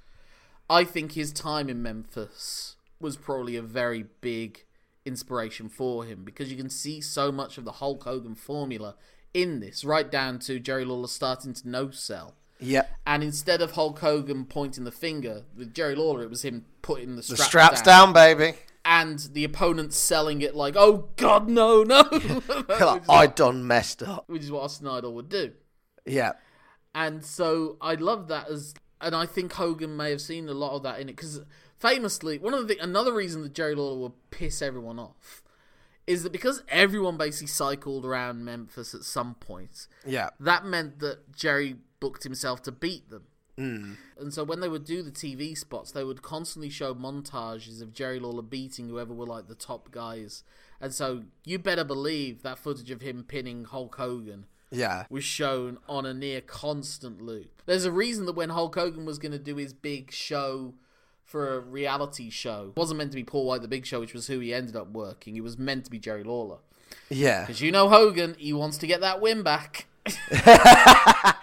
I 0.70 0.84
think 0.86 1.12
his 1.12 1.32
time 1.32 1.70
in 1.70 1.82
Memphis 1.84 2.78
was 3.00 3.18
probably 3.18 3.56
a 3.56 3.62
very 3.62 4.06
big 4.22 4.65
inspiration 5.06 5.70
for 5.70 6.04
him 6.06 6.24
because 6.24 6.50
you 6.52 6.58
can 6.58 6.70
see 6.70 7.00
so 7.02 7.32
much 7.32 7.58
of 7.58 7.66
the 7.66 7.74
Hulk 7.74 8.04
Hogan 8.04 8.36
formula 8.36 8.96
in 9.34 9.60
this, 9.60 9.84
right 9.84 10.10
down 10.10 10.40
to 10.40 10.60
Jerry 10.60 10.86
Lawler 10.86 11.08
starting 11.08 11.54
to 11.54 11.70
no 11.70 11.92
sell. 11.92 12.36
Yep. 12.60 12.90
And 13.06 13.22
instead 13.24 13.62
of 13.62 13.72
Hulk 13.72 14.00
Hogan 14.00 14.46
pointing 14.46 14.86
the 14.86 14.92
finger 14.92 15.44
with 15.58 15.74
Jerry 15.74 15.94
Lawler, 15.96 16.24
it 16.24 16.30
was 16.30 16.44
him 16.44 16.66
putting 16.82 17.10
the 17.12 17.16
The 17.18 17.36
straps, 17.36 17.46
straps 17.46 17.82
down, 17.82 18.14
baby. 18.14 18.54
and 18.86 19.20
the 19.34 19.44
opponent 19.44 19.94
selling 19.94 20.42
it 20.42 20.56
like, 20.56 20.76
"Oh 20.78 21.10
God, 21.18 21.50
no, 21.50 21.84
no," 21.84 22.02
Like, 22.70 23.10
I 23.10 23.28
done 23.28 23.68
messed 23.68 24.02
up. 24.04 24.24
which 24.28 24.44
is 24.44 24.52
what 24.52 24.72
Idol 24.82 25.14
would 25.16 25.28
do. 25.30 25.52
Yeah. 26.06 26.34
And 26.94 27.26
so 27.26 27.76
I 27.82 27.96
love 27.96 28.30
that 28.30 28.48
as, 28.50 28.74
and 29.02 29.14
I 29.14 29.26
think 29.26 29.52
Hogan 29.54 29.98
may 29.98 30.12
have 30.12 30.22
seen 30.22 30.48
a 30.48 30.54
lot 30.54 30.76
of 30.78 30.84
that 30.84 31.02
in 31.02 31.10
it 31.10 31.18
because 31.18 31.42
famously, 31.88 32.38
one 32.40 32.54
of 32.54 32.68
the 32.68 32.78
another 32.80 33.14
reason 33.14 33.42
that 33.44 33.54
Jerry 33.54 33.76
Lawler 33.76 34.00
would 34.00 34.32
piss 34.32 34.62
everyone 34.62 35.00
off 35.00 35.44
is 36.08 36.24
that 36.24 36.32
because 36.32 36.62
everyone 36.70 37.18
basically 37.18 37.48
cycled 37.48 38.06
around 38.06 38.46
Memphis 38.46 38.94
at 38.94 39.02
some 39.04 39.36
point, 39.36 39.88
Yeah. 40.06 40.30
that 40.40 40.66
meant 40.66 41.00
that 41.00 41.32
Jerry 41.36 41.78
booked 42.00 42.24
himself 42.24 42.62
to 42.64 42.72
beat 42.72 43.10
them. 43.10 43.24
Mm. 43.58 43.98
And 44.20 44.34
so 44.34 44.44
when 44.44 44.60
they 44.60 44.68
would 44.68 44.84
do 44.86 45.02
the 45.02 45.12
TV 45.12 45.56
spots, 45.58 45.92
they 45.92 46.04
would 46.04 46.22
constantly 46.22 46.70
show 46.70 46.94
montages 46.94 47.82
of 47.82 47.94
Jerry 47.94 48.20
Lawler 48.20 48.44
beating 48.44 48.88
whoever 48.90 49.14
were 49.14 49.26
like 49.26 49.48
the 49.48 49.56
top 49.56 49.90
guys. 49.92 50.44
And 50.80 50.94
so 50.94 51.24
you 51.46 51.58
better 51.58 51.84
believe 51.86 52.44
that 52.44 52.60
footage 52.60 52.92
of 52.92 53.02
him 53.02 53.24
pinning 53.24 53.64
Hulk 53.66 53.96
Hogan 53.96 54.46
Yeah. 54.70 55.06
was 55.10 55.24
shown 55.24 55.80
on 55.88 56.06
a 56.06 56.14
near 56.14 56.42
constant 56.42 57.22
loop. 57.22 57.62
There's 57.66 57.86
a 57.86 57.92
reason 57.92 58.26
that 58.26 58.34
when 58.36 58.50
Hulk 58.50 58.76
Hogan 58.76 59.06
was 59.06 59.18
going 59.18 59.32
to 59.32 59.40
do 59.40 59.56
his 59.56 59.74
big 59.74 60.12
show 60.12 60.76
for 61.26 61.56
a 61.58 61.60
reality 61.60 62.30
show, 62.30 62.72
it 62.76 62.80
wasn't 62.80 63.00
meant 63.00 63.12
to 63.12 63.16
be 63.16 63.24
Paul 63.24 63.46
White 63.48 63.62
the 63.62 63.68
Big 63.68 63.86
Show, 63.86 64.00
which 64.00 64.14
was 64.14 64.28
who 64.28 64.40
he 64.40 64.54
ended 64.54 64.76
up 64.76 64.92
working. 64.92 65.36
It 65.36 65.44
was 65.44 65.58
meant 65.58 65.86
to 65.86 65.92
be 65.92 66.00
Jerry 66.00 66.24
Lawler. 66.24 66.58
Yeah. 67.10 67.42
Because 67.42 67.62
you 67.62 67.72
know 67.72 67.90
Hogan, 67.90 68.36
he 68.38 68.54
wants 68.54 68.78
to 68.80 68.88
get 68.88 69.02
that 69.02 69.20
win 69.22 69.44
back. 69.44 69.88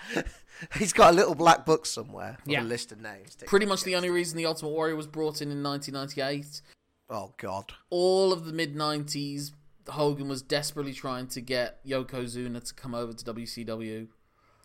He's 0.79 0.93
got 0.93 1.13
a 1.13 1.17
little 1.17 1.35
black 1.35 1.67
book 1.67 1.85
somewhere 1.87 2.39
with 2.45 2.53
Yeah. 2.53 2.63
a 2.63 2.65
list 2.65 2.93
of 2.93 3.01
names. 3.01 3.37
Pretty 3.47 3.67
much 3.67 3.83
the 3.83 3.97
only 3.97 4.11
reason 4.11 4.37
the 4.37 4.47
Ultimate 4.47 4.71
Warrior 4.71 4.95
was 4.95 5.09
brought 5.09 5.43
in 5.43 5.51
in 5.51 5.61
1998. 5.63 6.63
Oh 7.11 7.33
God. 7.37 7.73
All 7.91 8.33
of 8.33 8.45
the 8.45 8.53
mid 8.53 8.77
90s, 8.77 9.51
Hogan 9.89 10.29
was 10.29 10.41
desperately 10.41 10.93
trying 10.93 11.27
to 11.29 11.41
get 11.41 11.85
Yokozuna 11.85 12.63
to 12.65 12.75
come 12.75 12.95
over 12.95 13.13
to 13.13 13.25
WCW. 13.35 14.07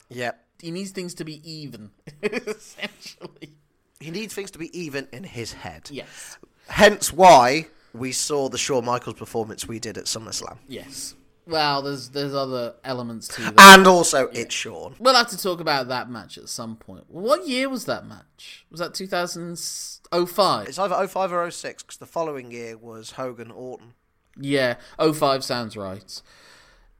Yep. 0.10 0.44
He 0.62 0.70
needs 0.72 0.92
things 0.92 1.14
to 1.16 1.24
be 1.26 1.42
even, 1.50 1.90
essentially. 2.24 3.56
He 4.00 4.12
needs 4.12 4.34
things 4.34 4.52
to 4.52 4.60
be 4.60 4.78
even 4.80 5.08
in 5.12 5.24
his 5.24 5.54
head. 5.54 5.90
Yes. 5.92 6.38
Hence 6.68 7.12
why 7.12 7.68
we 7.94 8.12
saw 8.12 8.50
the 8.50 8.58
Shawn 8.58 8.86
Michaels 8.86 9.16
performance 9.16 9.68
we 9.68 9.80
did 9.80 9.98
at 9.98 10.06
SummerSlam. 10.06 10.58
Yes. 10.68 11.16
Well, 11.48 11.82
there's 11.82 12.10
there's 12.10 12.36
other 12.36 12.76
elements 12.84 13.30
to 13.30 13.42
that. 13.42 13.54
And 13.58 13.88
also, 13.88 14.28
it's 14.28 14.54
Shawn. 14.54 14.96
We'll 15.00 15.16
have 15.16 15.30
to 15.30 15.38
talk 15.38 15.62
about 15.62 15.88
that 15.88 16.10
match 16.10 16.38
at 16.38 16.50
some 16.50 16.76
point. 16.76 17.06
What 17.08 17.48
year 17.48 17.70
was 17.70 17.86
that 17.86 18.06
match? 18.06 18.66
Was 18.70 18.82
that 18.82 18.94
2005? 18.94 20.68
It's 20.68 20.78
either 20.78 21.08
05 21.08 21.32
or 21.32 21.50
06, 21.50 21.84
because 21.84 21.98
the 21.98 22.06
following 22.06 22.52
year 22.52 22.78
was 22.78 23.12
Hogan 23.12 23.52
Orton. 23.52 23.94
Yeah, 24.38 24.76
05 25.00 25.44
sounds 25.44 25.78
right. 25.78 26.22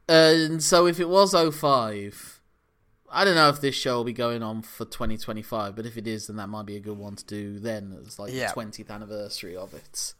And 0.08 0.62
so 0.62 0.86
if 0.86 0.98
it 0.98 1.10
was 1.10 1.34
05, 1.34 2.37
I 3.10 3.24
don't 3.24 3.34
know 3.34 3.48
if 3.48 3.60
this 3.60 3.74
show 3.74 3.96
will 3.96 4.04
be 4.04 4.12
going 4.12 4.42
on 4.42 4.62
for 4.62 4.84
2025, 4.84 5.74
but 5.74 5.86
if 5.86 5.96
it 5.96 6.06
is, 6.06 6.26
then 6.26 6.36
that 6.36 6.48
might 6.48 6.66
be 6.66 6.76
a 6.76 6.80
good 6.80 6.98
one 6.98 7.16
to 7.16 7.24
do 7.24 7.58
then. 7.58 7.96
It's 8.04 8.18
like 8.18 8.32
Yeah. 8.32 8.48
the 8.48 8.52
20th 8.54 8.90
anniversary 8.90 9.56
of 9.56 9.72
it. 9.74 10.14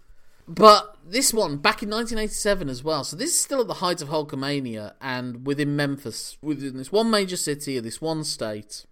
But 0.51 0.97
this 1.05 1.35
one 1.35 1.59
back 1.59 1.83
in 1.83 1.91
1987 1.91 2.71
as 2.71 2.83
well. 2.83 3.05
So 3.05 3.17
this 3.17 3.31
is 3.31 3.39
still 3.39 3.61
at 3.61 3.67
the 3.67 3.75
height 3.75 4.01
of 4.01 4.09
Hulkamania 4.09 4.95
and 5.01 5.47
within 5.47 5.77
Memphis, 5.77 6.39
within 6.41 6.79
this 6.79 6.91
one 6.91 7.11
major 7.11 7.37
city 7.37 7.77
of 7.77 7.85
this 7.85 8.01
one 8.01 8.25
state, 8.25 8.87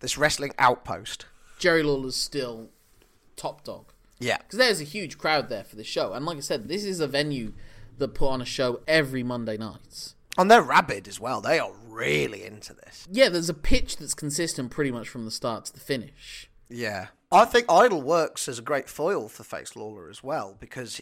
This 0.00 0.16
wrestling 0.18 0.52
outpost. 0.58 1.26
Jerry 1.58 1.82
Lawler's 1.84 2.16
still 2.16 2.70
top 3.36 3.62
dog. 3.62 3.92
Yeah. 4.18 4.38
Because 4.38 4.58
there's 4.58 4.80
a 4.80 4.84
huge 4.84 5.16
crowd 5.18 5.48
there 5.48 5.62
for 5.62 5.76
the 5.76 5.84
show. 5.84 6.12
And 6.12 6.24
like 6.26 6.38
I 6.38 6.40
said, 6.40 6.66
this 6.68 6.82
is 6.84 6.98
a 7.00 7.06
venue 7.06 7.52
that 7.98 8.08
put 8.14 8.28
on 8.30 8.40
a 8.42 8.44
show 8.46 8.80
every 8.88 9.22
Monday 9.22 9.56
night. 9.56 10.14
And 10.38 10.50
they're 10.50 10.62
rabid 10.62 11.06
as 11.06 11.20
well. 11.20 11.40
They 11.40 11.58
are 11.60 11.70
really 11.92 12.44
into 12.44 12.72
this. 12.72 13.06
Yeah, 13.10 13.28
there's 13.28 13.48
a 13.48 13.54
pitch 13.54 13.96
that's 13.96 14.14
consistent 14.14 14.70
pretty 14.70 14.90
much 14.90 15.08
from 15.08 15.24
the 15.24 15.30
start 15.30 15.66
to 15.66 15.72
the 15.72 15.80
finish. 15.80 16.48
Yeah. 16.68 17.08
I 17.30 17.44
think 17.44 17.70
Idol 17.70 18.02
works 18.02 18.48
as 18.48 18.58
a 18.58 18.62
great 18.62 18.88
foil 18.88 19.28
for 19.28 19.44
Face 19.44 19.76
Lawler 19.76 20.08
as 20.08 20.22
well 20.22 20.56
because 20.58 21.00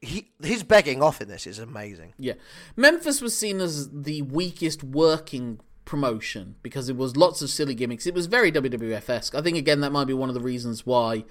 he 0.00 0.32
his 0.42 0.62
begging 0.62 1.02
off 1.02 1.20
in 1.20 1.28
this 1.28 1.46
is 1.46 1.58
amazing. 1.58 2.14
Yeah. 2.18 2.34
Memphis 2.76 3.20
was 3.20 3.36
seen 3.36 3.60
as 3.60 3.90
the 3.90 4.22
weakest 4.22 4.82
working 4.82 5.60
promotion 5.84 6.56
because 6.62 6.88
it 6.88 6.96
was 6.96 7.16
lots 7.16 7.42
of 7.42 7.50
silly 7.50 7.74
gimmicks. 7.74 8.06
It 8.06 8.14
was 8.14 8.26
very 8.26 8.52
WWF 8.52 9.08
esque. 9.08 9.34
I 9.34 9.42
think, 9.42 9.56
again, 9.56 9.80
that 9.80 9.92
might 9.92 10.06
be 10.06 10.14
one 10.14 10.28
of 10.28 10.34
the 10.34 10.40
reasons 10.40 10.86
why 10.86 11.24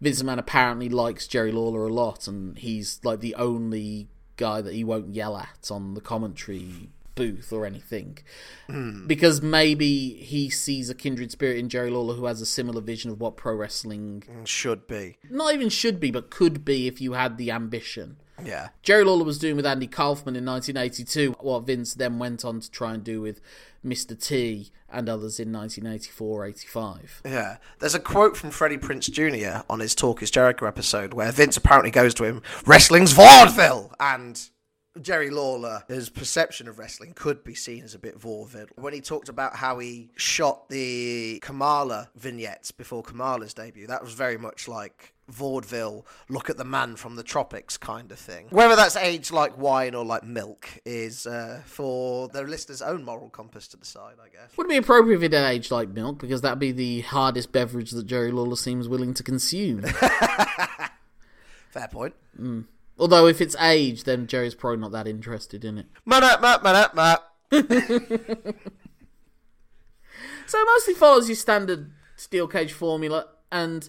Vince 0.00 0.22
McMahon 0.22 0.38
apparently 0.38 0.88
likes 0.88 1.26
Jerry 1.26 1.52
Lawler 1.52 1.86
a 1.86 1.92
lot 1.92 2.26
and 2.28 2.58
he's 2.58 3.00
like 3.04 3.20
the 3.20 3.34
only 3.36 4.08
guy 4.36 4.60
that 4.60 4.74
he 4.74 4.84
won't 4.84 5.14
yell 5.14 5.36
at 5.36 5.70
on 5.70 5.94
the 5.94 6.00
commentary 6.00 6.90
booth 7.14 7.52
or 7.52 7.66
anything. 7.66 8.18
Hmm. 8.66 9.06
Because 9.06 9.42
maybe 9.42 10.14
he 10.14 10.50
sees 10.50 10.90
a 10.90 10.94
kindred 10.94 11.30
spirit 11.30 11.58
in 11.58 11.68
Jerry 11.68 11.90
Lawler 11.90 12.14
who 12.14 12.26
has 12.26 12.40
a 12.40 12.46
similar 12.46 12.80
vision 12.80 13.10
of 13.10 13.20
what 13.20 13.36
pro 13.36 13.54
wrestling 13.54 14.22
mm, 14.30 14.46
Should 14.46 14.86
be. 14.86 15.18
not 15.30 15.54
even 15.54 15.68
should 15.68 16.00
be, 16.00 16.10
but 16.10 16.30
could 16.30 16.64
be 16.64 16.86
if 16.86 17.00
you 17.00 17.12
had 17.12 17.38
the 17.38 17.50
ambition. 17.50 18.16
Yeah. 18.44 18.70
Jerry 18.82 19.04
Lawler 19.04 19.24
was 19.24 19.38
doing 19.38 19.54
with 19.54 19.66
Andy 19.66 19.86
Kaufman 19.86 20.34
in 20.34 20.44
1982 20.44 21.36
what 21.40 21.66
Vince 21.66 21.94
then 21.94 22.18
went 22.18 22.44
on 22.44 22.58
to 22.60 22.70
try 22.70 22.92
and 22.92 23.04
do 23.04 23.20
with 23.20 23.40
Mr. 23.84 24.20
T 24.20 24.70
and 24.90 25.08
others 25.08 25.38
in 25.38 25.52
1984 25.52 26.46
85. 26.46 27.22
Yeah. 27.24 27.56
There's 27.78 27.94
a 27.94 28.00
quote 28.00 28.36
from 28.36 28.50
Freddie 28.50 28.78
Prinze 28.78 29.10
Jr. 29.10 29.62
on 29.70 29.78
his 29.80 29.94
Talk 29.94 30.20
is 30.22 30.30
Jericho 30.32 30.66
episode 30.66 31.14
where 31.14 31.30
Vince 31.30 31.56
apparently 31.56 31.90
goes 31.92 32.12
to 32.14 32.24
him, 32.24 32.42
Wrestling's 32.66 33.12
vaudeville! 33.12 33.92
And 34.00 34.40
Jerry 35.00 35.30
Lawler, 35.30 35.84
his 35.88 36.08
perception 36.08 36.68
of 36.68 36.78
wrestling 36.78 37.14
could 37.14 37.42
be 37.42 37.54
seen 37.54 37.84
as 37.84 37.94
a 37.94 37.98
bit 37.98 38.18
vaudeville. 38.18 38.66
When 38.76 38.92
he 38.92 39.00
talked 39.00 39.28
about 39.28 39.56
how 39.56 39.78
he 39.78 40.10
shot 40.16 40.68
the 40.68 41.40
Kamala 41.42 42.10
vignettes 42.14 42.70
before 42.70 43.02
Kamala's 43.02 43.54
debut, 43.54 43.86
that 43.88 44.02
was 44.02 44.14
very 44.14 44.38
much 44.38 44.68
like 44.68 45.14
vaudeville, 45.28 46.06
look 46.28 46.50
at 46.50 46.56
the 46.56 46.64
man 46.64 46.96
from 46.96 47.16
the 47.16 47.22
tropics 47.22 47.76
kind 47.76 48.12
of 48.12 48.18
thing. 48.18 48.46
Whether 48.50 48.76
that's 48.76 48.96
aged 48.96 49.32
like 49.32 49.56
wine 49.58 49.94
or 49.94 50.04
like 50.04 50.22
milk 50.22 50.68
is 50.84 51.26
uh, 51.26 51.62
for 51.64 52.28
the 52.28 52.42
listener's 52.42 52.82
own 52.82 53.04
moral 53.04 53.30
compass 53.30 53.66
to 53.68 53.76
decide, 53.76 54.16
I 54.22 54.28
guess. 54.28 54.56
Would 54.56 54.66
it 54.66 54.70
be 54.70 54.76
appropriate 54.76 55.16
if 55.16 55.22
it 55.22 55.32
had 55.32 55.50
aged 55.50 55.70
like 55.70 55.88
milk, 55.88 56.18
because 56.18 56.42
that'd 56.42 56.58
be 56.58 56.72
the 56.72 57.00
hardest 57.02 57.52
beverage 57.52 57.90
that 57.92 58.06
Jerry 58.06 58.30
Lawler 58.30 58.56
seems 58.56 58.88
willing 58.88 59.14
to 59.14 59.22
consume. 59.22 59.82
Fair 61.70 61.88
point. 61.90 62.14
Although 62.98 63.26
if 63.26 63.40
it's 63.40 63.56
age, 63.60 64.04
then 64.04 64.26
Jerry's 64.26 64.54
probably 64.54 64.78
not 64.78 64.92
that 64.92 65.06
interested 65.08 65.64
in 65.64 65.78
it. 65.78 65.86
Man 66.06 66.22
up, 66.22 66.40
man, 66.40 66.62
man 66.62 66.76
up, 66.76 66.94
man. 66.94 67.16
So 70.46 70.58
it 70.58 70.66
mostly 70.74 70.94
follows 70.94 71.28
your 71.28 71.36
standard 71.36 71.90
steel 72.16 72.46
cage 72.46 72.72
formula, 72.72 73.26
and 73.50 73.88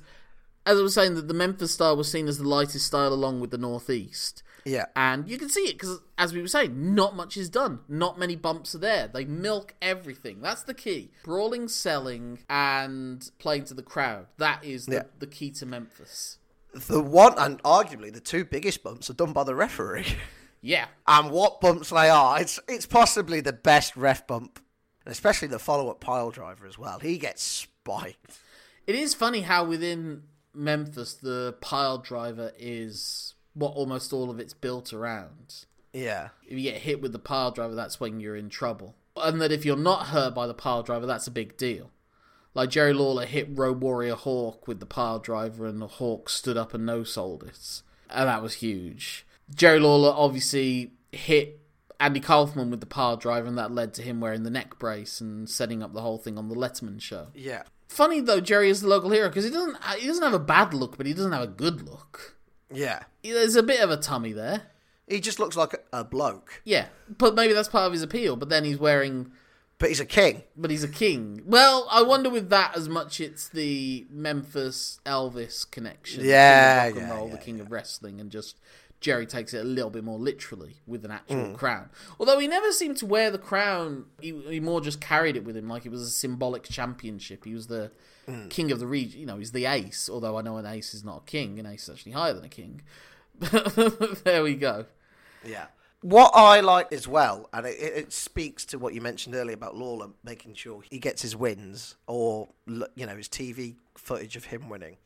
as 0.65 0.79
I 0.79 0.81
was 0.81 0.93
saying, 0.93 1.15
that 1.15 1.27
the 1.27 1.33
Memphis 1.33 1.74
style 1.74 1.95
was 1.97 2.09
seen 2.09 2.27
as 2.27 2.38
the 2.38 2.47
lightest 2.47 2.85
style 2.88 3.13
along 3.13 3.39
with 3.41 3.51
the 3.51 3.57
Northeast. 3.57 4.41
Yeah. 4.63 4.85
And 4.95 5.29
you 5.29 5.38
can 5.38 5.50
see 5.50 5.62
it 5.67 5.74
because, 5.74 6.00
as 6.17 6.33
we 6.33 6.41
were 6.41 6.47
saying, 6.47 6.95
not 6.95 7.15
much 7.15 7.38
is 7.38 7.50
done. 7.50 7.81
Not 7.88 8.17
many 8.17 8.35
bumps 8.35 8.74
are 8.74 8.79
there. 8.79 9.07
They 9.07 9.25
milk 9.25 9.75
everything. 9.79 10.41
That's 10.41 10.63
the 10.63 10.74
key. 10.74 11.12
Brawling, 11.24 11.67
selling, 11.67 12.39
and 12.50 13.29
playing 13.38 13.65
to 13.65 13.75
the 13.75 13.83
crowd. 13.83 14.25
That 14.38 14.63
is 14.63 14.88
the, 14.88 14.93
Yeah. 14.95 15.03
the 15.19 15.27
key 15.27 15.51
to 15.51 15.67
Memphis. 15.67 16.39
The 16.75 17.01
one 17.01 17.34
and 17.38 17.63
arguably 17.63 18.12
the 18.12 18.20
two 18.20 18.44
biggest 18.44 18.84
bumps 18.84 19.10
are 19.10 19.13
done 19.13 19.31
by 19.31 19.46
the 19.46 19.55
referee. 19.55 20.18
Yeah. 20.61 20.88
and 21.07 21.31
what 21.31 21.61
bumps 21.61 21.90
they 21.90 22.09
are. 22.09 22.42
It's 22.42 22.59
it's 22.68 22.85
possibly 22.85 23.40
the 23.40 23.53
best 23.53 23.96
ref 23.96 24.27
bump. 24.27 24.59
And 25.05 25.11
especially 25.11 25.48
the 25.48 25.59
follow 25.59 25.90
up 25.90 26.01
pile 26.01 26.31
driver 26.31 26.68
as 26.68 26.77
well. 26.77 27.00
He 27.00 27.18
gets 27.18 27.42
spiked. 27.42 28.40
It 28.85 28.96
is 28.96 29.14
funny 29.14 29.42
how 29.42 29.64
within 29.66 30.24
Memphis 30.53 31.14
the 31.14 31.55
pile 31.61 31.98
driver 31.98 32.51
is 32.57 33.35
what 33.53 33.74
almost 33.74 34.11
all 34.11 34.29
of 34.29 34.40
it's 34.40 34.53
built 34.53 34.92
around. 34.92 35.66
Yeah. 35.94 36.29
If 36.46 36.57
you 36.57 36.64
get 36.64 36.81
hit 36.81 37.01
with 37.01 37.14
the 37.14 37.20
pile 37.20 37.51
driver, 37.51 37.74
that's 37.74 38.00
when 38.00 38.20
you're 38.20 38.35
in 38.35 38.50
trouble. 38.50 38.96
And 39.16 39.42
that 39.42 39.51
if 39.51 39.64
you're 39.64 39.77
not 39.77 40.07
hurt 40.07 40.35
by 40.35 40.46
the 40.46 40.53
pile 40.53 40.83
driver, 40.83 41.05
that's 41.05 41.27
a 41.27 41.31
big 41.31 41.55
deal. 41.55 41.92
Like 42.55 42.70
Jerry 42.70 42.94
Lawler 42.94 43.25
hit 43.25 43.50
Road 43.51 43.81
Warrior 43.81 44.15
Hawk 44.15 44.68
with 44.68 44.79
the 44.79 44.85
pile 44.85 45.20
driver, 45.20 45.65
and 45.65 45.81
the 45.81 45.87
Hawk 45.87 46.29
stood 46.29 46.57
up 46.57 46.74
and 46.74 46.85
no 46.85 47.03
sold 47.03 47.44
it. 47.44 47.81
And 48.09 48.29
that 48.29 48.41
was 48.41 48.55
huge. 48.55 49.25
Jerry 49.53 49.79
Lawler 49.79 50.13
obviously 50.15 50.94
hit 51.11 51.59
Andy 52.00 52.22
Kaufman 52.22 52.72
with 52.72 52.79
the 52.79 52.85
pile 52.85 53.18
driver, 53.18 53.46
and 53.46 53.57
that 53.57 53.72
led 53.72 53.94
to 53.96 54.01
him 54.01 54.22
wearing 54.22 54.44
the 54.44 54.50
neck 54.50 54.79
brace 54.79 55.20
and 55.20 55.50
setting 55.50 55.83
up 55.83 55.94
the 55.94 56.01
whole 56.01 56.18
thing 56.18 56.37
on 56.37 56.48
the 56.48 56.55
Letterman 56.55 57.01
show. 57.01 57.27
Yeah. 57.35 57.63
Funny 57.89 58.22
though, 58.22 58.39
Jerry 58.39 58.70
is 58.70 58.81
the 58.81 58.87
local 58.87 59.11
hero 59.11 59.27
because 59.27 59.46
he 59.46 59.51
doesn't 59.51 59.75
uh, 59.75 59.94
he 59.94 60.07
doesn't 60.07 60.24
have 60.24 60.33
a 60.33 60.39
bad 60.39 60.74
look, 60.74 60.98
but 60.98 61.05
he 61.05 61.13
doesn't 61.13 61.31
have 61.33 61.44
a 61.44 61.48
good 61.48 61.81
look. 61.81 62.37
Yeah. 62.74 63.03
There's 63.22 63.55
a 63.55 63.63
bit 63.63 63.81
of 63.81 63.91
a 63.91 63.98
tummy 63.98 64.33
there. 64.33 64.63
He 65.07 65.20
just 65.20 65.39
looks 65.39 65.55
like 65.55 65.74
a, 65.74 66.00
a 66.00 66.03
bloke. 66.03 66.61
Yeah, 66.63 66.87
but 67.18 67.35
maybe 67.35 67.53
that's 67.53 67.68
part 67.68 67.85
of 67.85 67.94
his 67.94 68.01
appeal. 68.01 68.35
But 68.35 68.50
then 68.50 68.63
he's 68.63 68.79
wearing 68.79 69.31
But 69.77 69.90
he's 69.90 70.00
a 70.00 70.05
king. 70.05 70.44
but 70.55 70.72
he's 70.72 70.85
a 70.85 70.90
king. 70.90 71.42
Well, 71.46 71.88
I 71.92 72.01
wonder 72.01 72.29
with 72.29 72.50
that 72.50 72.77
as 72.77 72.88
much 72.88 73.20
it's 73.20 73.50
the 73.50 74.07
Memphis 74.09 75.00
Elvis 75.05 75.70
connection. 75.70 76.24
Yeah, 76.24 76.88
rock 76.88 76.96
and 76.96 77.09
roll, 77.09 77.27
yeah, 77.27 77.35
the 77.35 77.42
king 77.42 77.59
of 77.59 77.72
wrestling, 77.72 78.22
and 78.22 78.31
just 78.31 78.57
Jerry 79.01 79.25
takes 79.25 79.53
it 79.53 79.59
a 79.59 79.68
little 79.68 79.90
bit 79.90 80.03
more 80.03 80.18
literally 80.18 80.77
with 80.88 81.03
an 81.05 81.11
actual 81.11 81.48
hmm. 81.48 81.53
crown. 81.55 81.90
Although 82.20 82.40
he 82.40 82.48
never 82.48 82.72
seemed 82.72 82.98
to 82.98 83.05
wear 83.05 83.29
the 83.29 83.38
crown, 83.38 84.05
he, 84.22 84.31
he 84.48 84.59
more 84.59 84.81
just 84.81 85.01
carried 85.01 85.35
it 85.35 85.44
with 85.44 85.57
him 85.57 85.68
like 85.68 85.85
it 85.85 85.92
was 85.92 86.01
a 86.01 86.09
symbolic 86.09 86.64
championship. 86.64 87.44
He 87.44 87.53
was 87.53 87.68
the 87.68 87.92
hmm. 88.25 88.48
king 88.48 88.72
of 88.72 88.79
the 88.79 88.88
region. 88.88 89.20
You 89.20 89.25
know, 89.25 89.38
he's 89.38 89.51
the 89.51 89.66
ace. 89.66 90.09
Although 90.09 90.38
I 90.38 90.42
know 90.42 90.57
an 90.57 90.66
ace 90.66 90.94
is 90.94 91.03
not 91.03 91.18
a 91.18 91.25
king, 91.25 91.59
an 91.59 91.66
ace 91.66 91.83
is 91.83 91.90
actually 91.90 92.14
higher 92.14 92.33
than 92.33 92.46
a 92.46 92.50
king. 92.50 92.81
there 94.24 94.42
we 94.42 94.55
go. 94.55 94.85
Yeah. 95.46 95.66
What 96.05 96.33
I 96.35 96.59
like 96.59 96.94
as 96.94 97.07
well, 97.07 97.50
and 97.51 97.65
it, 97.65 97.79
it 97.79 98.13
speaks 98.13 98.63
to 98.65 98.77
what 98.77 98.94
you 98.94 99.01
mentioned 99.01 99.33
earlier 99.33 99.55
about 99.55 99.75
Lawler 99.75 100.09
making 100.24 100.53
sure 100.53 100.83
he 100.87 101.00
gets 101.00 101.24
his 101.24 101.35
wins, 101.35 101.96
or 102.05 102.50
you 102.68 103.07
know 103.07 103.15
his 103.15 103.27
TV 103.27 103.77
footage 103.96 104.35
of 104.35 104.46
him 104.46 104.70
winning, 104.70 104.98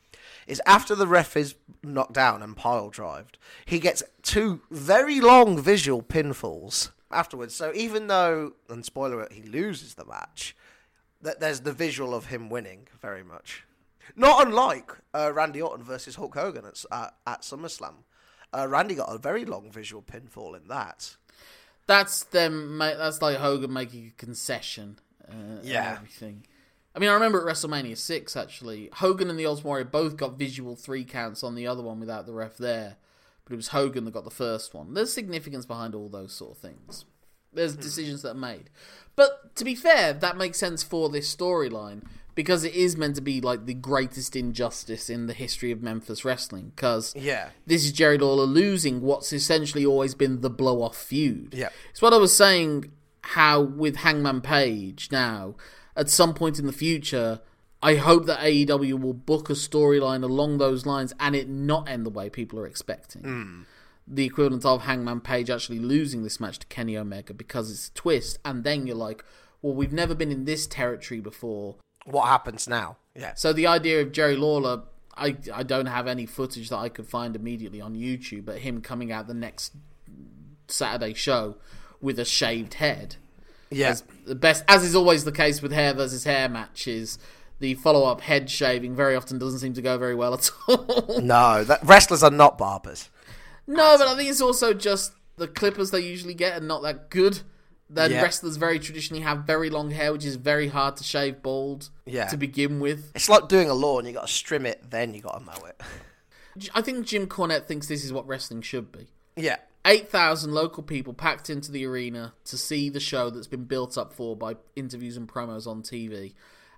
is 0.46 0.62
after 0.66 0.96
the 0.96 1.08
ref 1.08 1.38
is 1.38 1.56
knocked 1.82 2.12
down 2.12 2.44
and 2.44 2.58
pile 2.58 2.90
drived, 2.90 3.38
he 3.66 3.80
gets 3.80 4.04
two 4.24 4.60
very 4.70 5.22
long 5.22 5.62
visual 5.62 6.04
pinfalls 6.04 6.92
afterwards. 7.10 7.56
So 7.56 7.72
even 7.74 8.08
though, 8.08 8.56
and 8.70 8.84
spoiler 8.84 9.20
alert, 9.20 9.32
he 9.32 9.44
loses 9.44 9.94
the 9.94 10.04
match, 10.04 10.54
that 11.22 11.40
there's 11.40 11.62
the 11.62 11.72
visual 11.72 12.14
of 12.14 12.26
him 12.26 12.50
winning 12.50 12.90
very 13.02 13.24
much. 13.24 13.64
Not 14.18 14.46
unlike 14.46 14.92
uh, 15.14 15.32
Randy 15.34 15.62
Orton 15.62 15.86
versus 15.86 16.16
Hulk 16.16 16.36
Hogan 16.36 16.66
at, 16.66 16.84
at, 16.92 17.14
at 17.26 17.42
SummerSlam. 17.44 18.04
Uh, 18.56 18.68
Randy 18.68 18.96
got 18.96 19.14
a 19.14 19.18
very 19.18 19.46
long 19.46 19.72
visual 19.72 20.02
pinfall 20.02 20.56
in 20.56 20.68
that. 20.68 21.16
That's 21.88 22.24
them. 22.26 22.78
That's 22.80 23.22
like 23.22 23.38
Hogan 23.38 23.74
making 23.74 24.08
a 24.08 24.20
concession. 24.20 25.00
Uh, 25.28 25.60
Yeah. 25.64 25.94
everything. 25.98 26.46
I 26.96 27.00
mean, 27.00 27.10
I 27.10 27.14
remember 27.14 27.48
at 27.48 27.56
WrestleMania 27.56 27.96
six 27.98 28.36
actually, 28.36 28.90
Hogan 28.94 29.30
and 29.30 29.38
the 29.40 29.46
Ultimate 29.46 29.68
Warrior 29.68 29.86
both 29.86 30.18
got 30.18 30.38
visual 30.40 30.76
three 30.76 31.04
counts 31.06 31.44
on 31.44 31.54
the 31.56 31.68
other 31.68 31.84
one 31.84 32.00
without 32.00 32.26
the 32.26 32.34
ref 32.34 32.58
there, 32.58 32.98
but 33.46 33.54
it 33.54 33.58
was 33.58 33.70
Hogan 33.70 34.06
that 34.06 34.14
got 34.14 34.24
the 34.24 34.32
first 34.32 34.74
one. 34.74 34.94
There's 34.96 35.14
significance 35.14 35.66
behind 35.68 35.94
all 35.94 36.10
those 36.10 36.34
sort 36.34 36.52
of 36.54 36.58
things. 36.58 37.06
There's 37.54 37.76
decisions 37.76 38.22
that 38.24 38.32
are 38.32 38.34
made, 38.40 38.70
but 39.16 39.56
to 39.56 39.64
be 39.64 39.74
fair, 39.76 40.14
that 40.14 40.38
makes 40.38 40.58
sense 40.60 40.84
for 40.84 41.10
this 41.10 41.34
storyline 41.34 42.04
because 42.40 42.64
it 42.64 42.74
is 42.74 42.96
meant 42.96 43.16
to 43.16 43.22
be 43.22 43.42
like 43.42 43.66
the 43.66 43.74
greatest 43.74 44.34
injustice 44.34 45.10
in 45.10 45.28
the 45.28 45.34
history 45.34 45.72
of 45.72 45.82
Memphis 45.84 46.24
wrestling. 46.24 46.72
Because 46.74 47.14
Yeah. 47.14 47.50
this 47.68 47.84
is 47.84 47.92
Jerry 47.92 48.18
Lawler 48.18 48.46
losing 48.46 49.02
what's 49.02 49.34
essentially 49.34 49.86
always 49.86 50.16
been 50.16 50.40
the 50.40 50.50
blow 50.50 50.82
off 50.82 50.96
feud. 50.96 51.54
Yeah. 51.54 51.68
It's 51.90 52.02
what 52.02 52.14
I 52.14 52.18
was 52.18 52.34
saying 52.34 52.94
how 53.36 53.60
with 53.60 53.98
Hangman 53.98 54.40
Page 54.40 55.10
now, 55.12 55.56
at 55.98 56.10
some 56.10 56.34
point 56.34 56.60
in 56.60 56.66
the 56.66 56.72
future, 56.72 57.42
I 57.84 57.96
hope 57.96 58.26
that 58.28 58.40
AEW 58.40 58.94
will 59.02 59.14
book 59.14 59.50
a 59.50 59.54
storyline 59.54 60.24
along 60.24 60.60
those 60.60 60.86
lines 60.86 61.14
and 61.20 61.36
it 61.36 61.50
not 61.50 61.90
end 61.90 62.06
the 62.06 62.10
way 62.10 62.30
people 62.30 62.58
are 62.58 62.68
expecting. 62.68 63.24
Hmm. 63.24 63.62
The 64.08 64.24
equivalent 64.24 64.64
of 64.64 64.84
Hangman 64.84 65.20
Page 65.20 65.50
actually 65.50 65.80
losing 65.80 66.24
this 66.24 66.40
match 66.40 66.60
to 66.60 66.68
Kenny 66.68 66.96
Omega 66.98 67.34
because 67.34 67.70
it's 67.70 67.90
a 67.90 67.94
twist, 67.94 68.40
and 68.46 68.64
then 68.64 68.88
you're 68.88 68.96
like, 68.96 69.26
well, 69.62 69.74
we've 69.76 69.92
never 69.92 70.16
been 70.16 70.32
in 70.32 70.46
this 70.46 70.66
territory 70.68 71.20
before. 71.20 71.76
What 72.12 72.28
happens 72.28 72.68
now? 72.68 72.98
Yeah. 73.16 73.34
So 73.36 73.54
the 73.54 73.68
idea 73.68 74.02
of 74.02 74.12
Jerry 74.12 74.36
Lawler 74.36 74.84
I 75.20 75.36
I 75.54 75.64
don't 75.64 75.88
have 75.88 76.08
any 76.08 76.26
footage 76.26 76.70
that 76.70 76.78
I 76.78 76.90
could 76.90 77.08
find 77.08 77.36
immediately 77.36 77.82
on 77.82 77.96
YouTube, 77.96 78.46
but 78.46 78.60
him 78.60 78.82
coming 78.82 79.12
out 79.12 79.28
the 79.28 79.34
next 79.34 79.74
Saturday 80.68 81.14
show 81.14 81.58
with 82.02 82.18
a 82.20 82.26
shaved 82.26 82.76
head. 82.76 83.18
Yeah. 83.70 83.90
As 83.90 84.04
the 84.26 84.36
best, 84.36 84.64
as 84.68 84.84
is 84.84 84.96
always 84.96 85.26
the 85.26 85.32
case 85.32 85.62
with 85.62 85.72
hair 85.72 85.94
versus 85.94 86.24
hair 86.24 86.50
matches, 86.50 87.20
the 87.60 87.76
follow 87.76 88.10
up 88.10 88.22
head 88.22 88.50
shaving 88.50 88.96
very 88.96 89.16
often 89.16 89.38
doesn't 89.38 89.60
seem 89.60 89.74
to 89.74 89.82
go 89.82 89.98
very 89.98 90.16
well 90.16 90.34
at 90.34 90.50
all. 90.68 91.20
No, 91.22 91.64
that, 91.64 91.84
wrestlers 91.84 92.24
are 92.24 92.32
not 92.32 92.58
barbers. 92.58 93.10
no, 93.68 93.98
but 93.98 94.08
I 94.08 94.16
think 94.16 94.30
it's 94.30 94.42
also 94.42 94.74
just 94.74 95.12
the 95.36 95.48
clippers 95.48 95.92
they 95.92 96.00
usually 96.00 96.34
get 96.34 96.58
are 96.62 96.66
not 96.66 96.82
that 96.84 97.10
good. 97.10 97.42
Then 97.90 98.12
Yeah. 98.12 98.22
wrestlers 98.22 98.58
very 98.58 98.78
traditionally 98.80 99.24
have 99.24 99.46
very 99.46 99.70
long 99.70 99.92
hair, 99.92 100.12
which 100.14 100.24
is 100.26 100.36
very 100.36 100.68
hard 100.68 100.96
to 100.98 101.04
shave 101.04 101.42
bald 101.42 101.90
Yeah. 102.06 102.28
to 102.28 102.38
begin 102.38 102.80
with. 102.80 103.12
It's 103.16 103.30
like 103.30 103.48
doing 103.48 103.70
a 103.70 103.74
lawn. 103.74 104.06
You 104.06 104.14
got 104.14 104.28
to 104.28 104.44
trim 104.44 104.66
it, 104.66 104.92
then 104.92 105.14
you 105.14 105.22
got 105.22 105.40
to 105.40 105.44
mow 105.46 105.66
it. 105.66 105.82
I 106.76 106.82
think 106.82 107.06
Jim 107.06 107.26
Cornette 107.28 107.66
thinks 107.66 107.88
this 107.88 108.04
is 108.04 108.14
what 108.14 108.28
wrestling 108.28 108.62
should 108.62 108.92
be. 108.92 109.08
Yeah. 109.36 109.58
8,000 109.86 110.52
local 110.54 110.84
people 110.84 111.14
packed 111.14 111.50
into 111.50 111.72
the 111.72 111.86
arena 111.86 112.34
to 112.46 112.58
see 112.58 112.90
the 112.90 113.00
show 113.00 113.30
that's 113.30 113.48
been 113.48 113.64
built 113.64 113.98
up 113.98 114.14
for 114.14 114.36
by 114.36 114.58
interviews 114.76 115.16
and 115.18 115.28
promos 115.28 115.66
on 115.66 115.82
TV. 115.82 116.36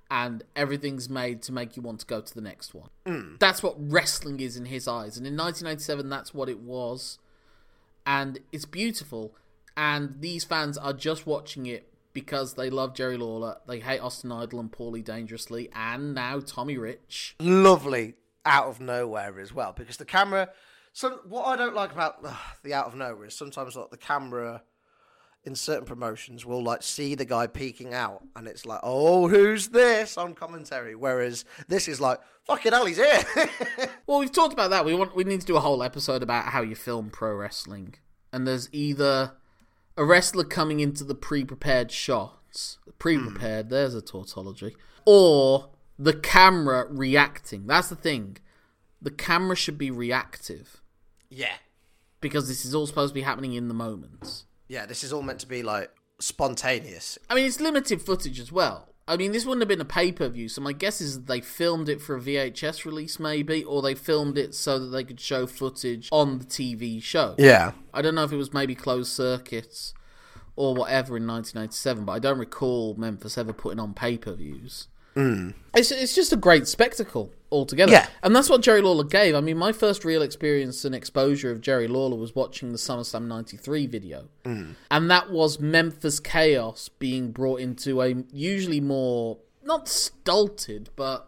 And 0.10 0.43
everything's 0.56 1.10
made 1.10 1.41
to 1.43 1.52
make 1.52 1.76
you 1.76 1.82
want 1.82 2.02
to 2.02 2.06
go 2.06 2.21
to 2.21 2.34
the 2.34 2.41
next 2.41 2.74
one. 2.74 2.89
Hmm. 3.08 3.36
That's 3.39 3.63
what 3.63 3.76
wrestling 3.78 4.39
is 4.39 4.56
in 4.56 4.65
his 4.65 4.88
eyes. 4.88 5.17
And 5.17 5.26
in 5.26 5.36
1997, 5.36 6.10
that's 6.10 6.34
what 6.34 6.47
it 6.47 6.60
was. 6.60 7.17
And 8.06 8.39
it's 8.52 8.65
beautiful. 8.65 9.34
And 9.82 10.17
these 10.20 10.44
fans 10.44 10.78
are 10.78 10.94
just 10.94 11.26
watching 11.26 11.65
it 11.65 11.91
because 12.13 12.54
they 12.54 12.70
love 12.70 12.94
Jerry 12.94 13.17
Lawler, 13.17 13.58
they 13.67 13.80
hate 13.80 13.98
Austin 13.98 14.32
Idol 14.32 14.60
and 14.60 14.72
Paulie 14.72 15.04
Dangerously, 15.04 15.72
and 15.74 16.13
now 16.13 16.39
Tommy 16.39 16.78
Rich. 16.78 17.36
Lovely 17.39 18.13
out 18.46 18.67
of 18.67 18.80
nowhere 18.80 19.39
as 19.39 19.52
well 19.52 19.74
because 19.76 19.98
the 19.98 20.06
camera. 20.06 20.50
So 20.94 21.22
what 21.28 21.46
I 21.46 21.56
don't 21.56 21.74
like 21.74 21.91
about 21.91 22.17
ugh, 22.24 22.38
the 22.62 22.76
out 22.76 22.86
of 22.86 22.96
nowhere 22.96 23.26
is 23.26 23.36
sometimes 23.36 23.76
like 23.76 23.89
the 23.89 23.98
camera 23.98 24.62
in 25.46 25.56
certain 25.56 25.86
promotions 25.86 26.46
will 26.46 26.62
like 26.62 26.84
see 26.84 27.15
the 27.15 27.26
guy 27.26 27.48
peeking 27.48 27.91
out 27.91 28.24
and 28.36 28.48
it's 28.48 28.67
like, 28.67 28.82
oh, 28.84 29.30
who's 29.30 29.70
this 29.70 30.15
on 30.15 30.36
commentary? 30.36 30.94
Whereas 30.94 31.44
this 31.67 31.88
is 31.88 32.00
like, 32.00 32.20
fucking 32.46 32.72
hell, 32.72 32.86
he's 32.86 32.98
here. 32.98 33.24
Well, 34.06 34.20
we've 34.20 34.32
talked 34.32 34.54
about 34.54 34.70
that. 34.70 34.86
We 34.86 34.94
want 34.94 35.15
we 35.15 35.24
need 35.24 35.41
to 35.41 35.48
do 35.48 35.56
a 35.56 35.62
whole 35.62 35.82
episode 35.82 36.22
about 36.22 36.46
how 36.46 36.62
you 36.62 36.76
film 36.76 37.10
pro 37.10 37.34
wrestling. 37.34 37.96
And 38.32 38.46
there's 38.48 38.70
either 38.72 39.34
a 39.97 40.06
wrestler 40.06 40.43
coming 40.43 40.80
into 40.80 41.04
the 41.04 41.15
pre-prepared 41.15 41.91
shots, 41.91 42.77
pre-prepared. 42.99 43.69
There's 43.69 43.95
a 43.95 44.01
tautology, 44.01 44.75
or 45.06 45.69
the 45.97 46.13
camera 46.13 46.86
reacting. 46.89 47.67
That's 47.67 47.89
the 47.89 47.95
thing. 47.95 48.38
The 49.01 49.12
camera 49.12 49.56
should 49.56 49.77
be 49.77 49.91
reactive 49.91 50.82
yeah. 51.30 51.56
because 52.19 52.47
this 52.47 52.65
is 52.65 52.75
all 52.75 52.86
supposed 52.86 53.12
to 53.12 53.15
be 53.15 53.21
happening 53.21 53.54
in 53.54 53.67
the 53.67 53.73
moment. 53.73 54.43
Yeah, 54.67 54.86
this 54.86 55.04
is 55.04 55.12
all 55.12 55.23
meant 55.23 55.39
to 55.39 55.47
be 55.47 55.63
like 55.63 55.91
spontaneous. 56.19 57.17
I 57.30 57.36
mean, 57.36 57.45
it's 57.45 57.60
limited 57.60 58.01
footage 58.01 58.39
as 58.39 58.51
well. 58.51 58.90
I 59.12 59.17
mean, 59.17 59.34
this 59.34 59.45
wouldn't 59.45 59.62
have 59.62 59.67
been 59.67 59.82
a 59.82 59.86
pay 59.86 60.13
per 60.13 60.30
view, 60.30 60.47
so 60.47 60.62
my 60.62 60.71
guess 60.71 61.02
is 61.02 61.24
they 61.24 61.41
filmed 61.41 61.89
it 61.89 62.00
for 62.02 62.15
a 62.15 62.21
VHS 62.21 62.86
release, 62.86 63.19
maybe, 63.19 63.62
or 63.62 63.82
they 63.82 63.93
filmed 63.93 64.38
it 64.38 64.56
so 64.56 64.80
that 64.80 64.86
they 64.86 65.04
could 65.04 65.19
show 65.19 65.45
footage 65.45 66.08
on 66.13 66.39
the 66.39 66.45
TV 66.45 67.04
show. 67.04 67.36
Yeah. 67.38 67.74
I 67.93 68.02
don't 68.02 68.15
know 68.15 68.24
if 68.24 68.32
it 68.32 68.38
was 68.38 68.54
maybe 68.54 68.74
closed 68.74 69.12
circuits 69.12 69.93
or 70.56 70.76
whatever 70.76 71.17
in 71.17 71.28
1997, 71.28 72.06
but 72.06 72.13
I 72.13 72.19
don't 72.19 72.39
recall 72.39 72.95
Memphis 72.95 73.38
ever 73.38 73.52
putting 73.52 73.82
on 73.82 73.93
pay 73.93 74.17
per 74.17 74.34
views. 74.34 74.88
Hmm. 75.13 75.50
It's, 75.76 75.91
it's 75.91 76.15
just 76.15 76.32
a 76.32 76.38
great 76.38 76.65
spectacle 76.69 77.34
altogether. 77.51 77.91
Yeah. 77.91 78.07
And 78.23 78.35
that's 78.35 78.49
what 78.49 78.61
Jerry 78.61 78.81
Lawler 78.81 79.03
gave. 79.03 79.35
I 79.35 79.41
mean, 79.41 79.57
my 79.57 79.71
first 79.71 80.05
real 80.05 80.21
experience 80.21 80.85
and 80.85 80.95
exposure 80.95 81.51
of 81.51 81.61
Jerry 81.61 81.87
Lawler 81.87 82.17
was 82.17 82.33
watching 82.35 82.71
the 82.71 82.77
SummerSlam 82.77 83.27
93 83.27 83.87
video. 83.87 84.29
Mm. 84.45 84.75
And 84.89 85.11
that 85.11 85.29
was 85.31 85.59
Memphis 85.59 86.19
Chaos 86.19 86.89
being 86.89 87.31
brought 87.31 87.59
into 87.59 88.01
a 88.01 88.15
usually 88.31 88.79
more, 88.81 89.37
not 89.63 89.87
stulted, 89.87 90.89
but 90.95 91.27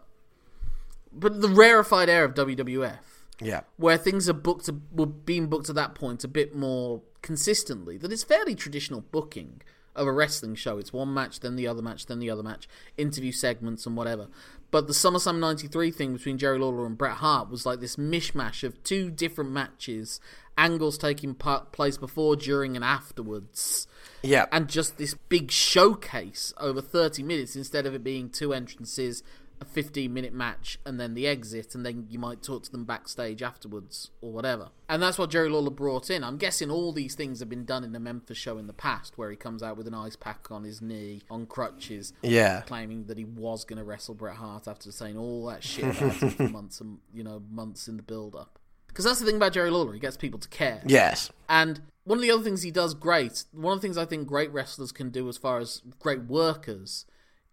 but 1.12 1.40
the 1.40 1.48
rarefied 1.48 2.08
air 2.08 2.24
of 2.24 2.34
WWF 2.34 2.98
Yeah. 3.40 3.60
where 3.76 3.96
things 3.96 4.28
are 4.28 4.32
booked 4.32 4.68
were 4.92 5.06
being 5.06 5.46
booked 5.46 5.68
at 5.68 5.76
that 5.76 5.94
point 5.94 6.24
a 6.24 6.28
bit 6.28 6.56
more 6.56 7.02
consistently. 7.22 7.96
That 7.96 8.12
it's 8.12 8.24
fairly 8.24 8.54
traditional 8.56 9.00
booking 9.00 9.62
of 9.96 10.06
a 10.06 10.12
wrestling 10.12 10.54
show. 10.54 10.78
It's 10.78 10.92
one 10.92 11.12
match, 11.14 11.40
then 11.40 11.56
the 11.56 11.66
other 11.66 11.82
match, 11.82 12.06
then 12.06 12.18
the 12.18 12.30
other 12.30 12.42
match, 12.42 12.68
interview 12.96 13.32
segments 13.32 13.86
and 13.86 13.96
whatever. 13.96 14.28
But 14.70 14.86
the 14.88 14.92
SummerSlam 14.92 15.38
'93 15.38 15.90
thing 15.92 16.12
between 16.14 16.36
Jerry 16.38 16.58
Lawler 16.58 16.84
and 16.86 16.98
Bret 16.98 17.18
Hart 17.18 17.48
was 17.50 17.64
like 17.64 17.80
this 17.80 17.96
mishmash 17.96 18.64
of 18.64 18.82
two 18.82 19.10
different 19.10 19.52
matches, 19.52 20.20
angles 20.58 20.98
taking 20.98 21.34
part, 21.34 21.70
place 21.70 21.96
before, 21.96 22.34
during, 22.34 22.74
and 22.74 22.84
afterwards 22.84 23.86
Yeah. 24.22 24.46
and 24.50 24.68
just 24.68 24.98
this 24.98 25.14
big 25.28 25.50
showcase 25.50 26.52
over 26.58 26.80
30 26.80 27.22
minutes 27.22 27.54
instead 27.54 27.86
of 27.86 27.94
it 27.94 28.02
being 28.02 28.30
two 28.30 28.52
entrances, 28.52 29.22
a 29.64 29.70
15 29.70 30.12
minute 30.12 30.32
match, 30.32 30.78
and 30.84 30.98
then 31.00 31.14
the 31.14 31.26
exit, 31.26 31.74
and 31.74 31.84
then 31.84 32.06
you 32.08 32.18
might 32.18 32.42
talk 32.42 32.62
to 32.64 32.72
them 32.72 32.84
backstage 32.84 33.42
afterwards 33.42 34.10
or 34.20 34.32
whatever. 34.32 34.70
And 34.88 35.02
that's 35.02 35.18
what 35.18 35.30
Jerry 35.30 35.48
Lawler 35.48 35.70
brought 35.70 36.10
in. 36.10 36.22
I'm 36.22 36.36
guessing 36.36 36.70
all 36.70 36.92
these 36.92 37.14
things 37.14 37.40
have 37.40 37.48
been 37.48 37.64
done 37.64 37.84
in 37.84 37.92
the 37.92 38.00
Memphis 38.00 38.38
show 38.38 38.58
in 38.58 38.66
the 38.66 38.72
past, 38.72 39.16
where 39.16 39.30
he 39.30 39.36
comes 39.36 39.62
out 39.62 39.76
with 39.76 39.86
an 39.86 39.94
ice 39.94 40.16
pack 40.16 40.50
on 40.50 40.64
his 40.64 40.82
knee, 40.82 41.22
on 41.30 41.46
crutches, 41.46 42.12
yeah. 42.22 42.62
claiming 42.62 43.06
that 43.06 43.18
he 43.18 43.24
was 43.24 43.64
going 43.64 43.78
to 43.78 43.84
wrestle 43.84 44.14
Bret 44.14 44.36
Hart 44.36 44.68
after 44.68 44.92
saying 44.92 45.16
all 45.16 45.46
that 45.46 45.64
shit 45.64 45.84
about 45.84 46.14
him 46.14 46.30
for 46.30 46.42
months 46.48 46.80
and 46.80 46.98
you 47.12 47.24
know 47.24 47.42
months 47.50 47.88
in 47.88 47.96
the 47.96 48.02
build 48.02 48.34
up. 48.34 48.58
Because 48.88 49.06
that's 49.06 49.18
the 49.18 49.26
thing 49.26 49.36
about 49.36 49.52
Jerry 49.52 49.70
Lawler, 49.70 49.92
he 49.92 49.98
gets 49.98 50.16
people 50.16 50.38
to 50.38 50.48
care. 50.48 50.80
Yes. 50.86 51.28
And 51.48 51.80
one 52.04 52.18
of 52.18 52.22
the 52.22 52.30
other 52.30 52.44
things 52.44 52.62
he 52.62 52.70
does 52.70 52.94
great, 52.94 53.44
one 53.50 53.72
of 53.72 53.80
the 53.80 53.86
things 53.86 53.98
I 53.98 54.04
think 54.04 54.28
great 54.28 54.52
wrestlers 54.52 54.92
can 54.92 55.10
do 55.10 55.28
as 55.28 55.36
far 55.36 55.58
as 55.58 55.82
great 55.98 56.22
workers, 56.24 57.04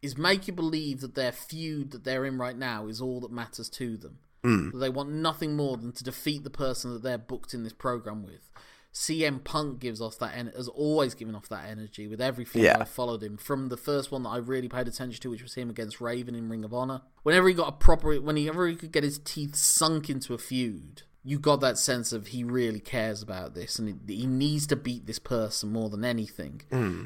is 0.01 0.17
make 0.17 0.47
you 0.47 0.53
believe 0.53 1.01
that 1.01 1.15
their 1.15 1.31
feud 1.31 1.91
that 1.91 2.03
they're 2.03 2.25
in 2.25 2.37
right 2.37 2.57
now 2.57 2.87
is 2.87 3.01
all 3.01 3.19
that 3.21 3.31
matters 3.31 3.69
to 3.69 3.97
them. 3.97 4.19
Hmm. 4.43 4.71
That 4.71 4.77
they 4.79 4.89
want 4.89 5.11
nothing 5.11 5.55
more 5.55 5.77
than 5.77 5.91
to 5.91 6.03
defeat 6.03 6.43
the 6.43 6.49
person 6.49 6.93
that 6.93 7.03
they're 7.03 7.17
booked 7.17 7.53
in 7.53 7.63
this 7.63 7.73
program 7.73 8.23
with. 8.23 8.49
CM 8.93 9.41
Punk 9.43 9.79
gives 9.79 10.01
off 10.01 10.17
that 10.19 10.35
en- 10.35 10.51
has 10.55 10.67
always 10.67 11.13
given 11.13 11.33
off 11.33 11.47
that 11.47 11.65
energy 11.69 12.07
with 12.07 12.19
every 12.19 12.43
feud 12.43 12.65
Yeah. 12.65 12.77
I 12.79 12.83
followed 12.83 13.23
him 13.23 13.37
from 13.37 13.69
the 13.69 13.77
first 13.77 14.11
one 14.11 14.23
that 14.23 14.29
I 14.29 14.37
really 14.37 14.67
paid 14.67 14.87
attention 14.87 15.21
to, 15.21 15.29
which 15.29 15.43
was 15.43 15.53
him 15.53 15.69
against 15.69 16.01
Raven 16.01 16.35
in 16.35 16.49
Ring 16.49 16.65
of 16.65 16.73
Honor. 16.73 17.01
Whenever 17.23 17.47
he 17.47 17.53
got 17.53 17.69
a 17.69 17.71
proper, 17.73 18.19
whenever 18.19 18.67
he 18.67 18.75
could 18.75 18.91
get 18.91 19.03
his 19.03 19.19
teeth 19.19 19.55
sunk 19.55 20.09
into 20.09 20.33
a 20.33 20.37
feud, 20.37 21.03
you 21.23 21.39
got 21.39 21.61
that 21.61 21.77
sense 21.77 22.11
of 22.11 22.27
he 22.27 22.43
really 22.43 22.79
cares 22.81 23.21
about 23.21 23.53
this 23.53 23.79
and 23.79 24.01
he, 24.07 24.15
he 24.15 24.25
needs 24.27 24.67
to 24.67 24.75
beat 24.75 25.05
this 25.05 25.19
person 25.19 25.71
more 25.71 25.89
than 25.89 26.03
anything. 26.03 26.61
Hmm. 26.69 27.03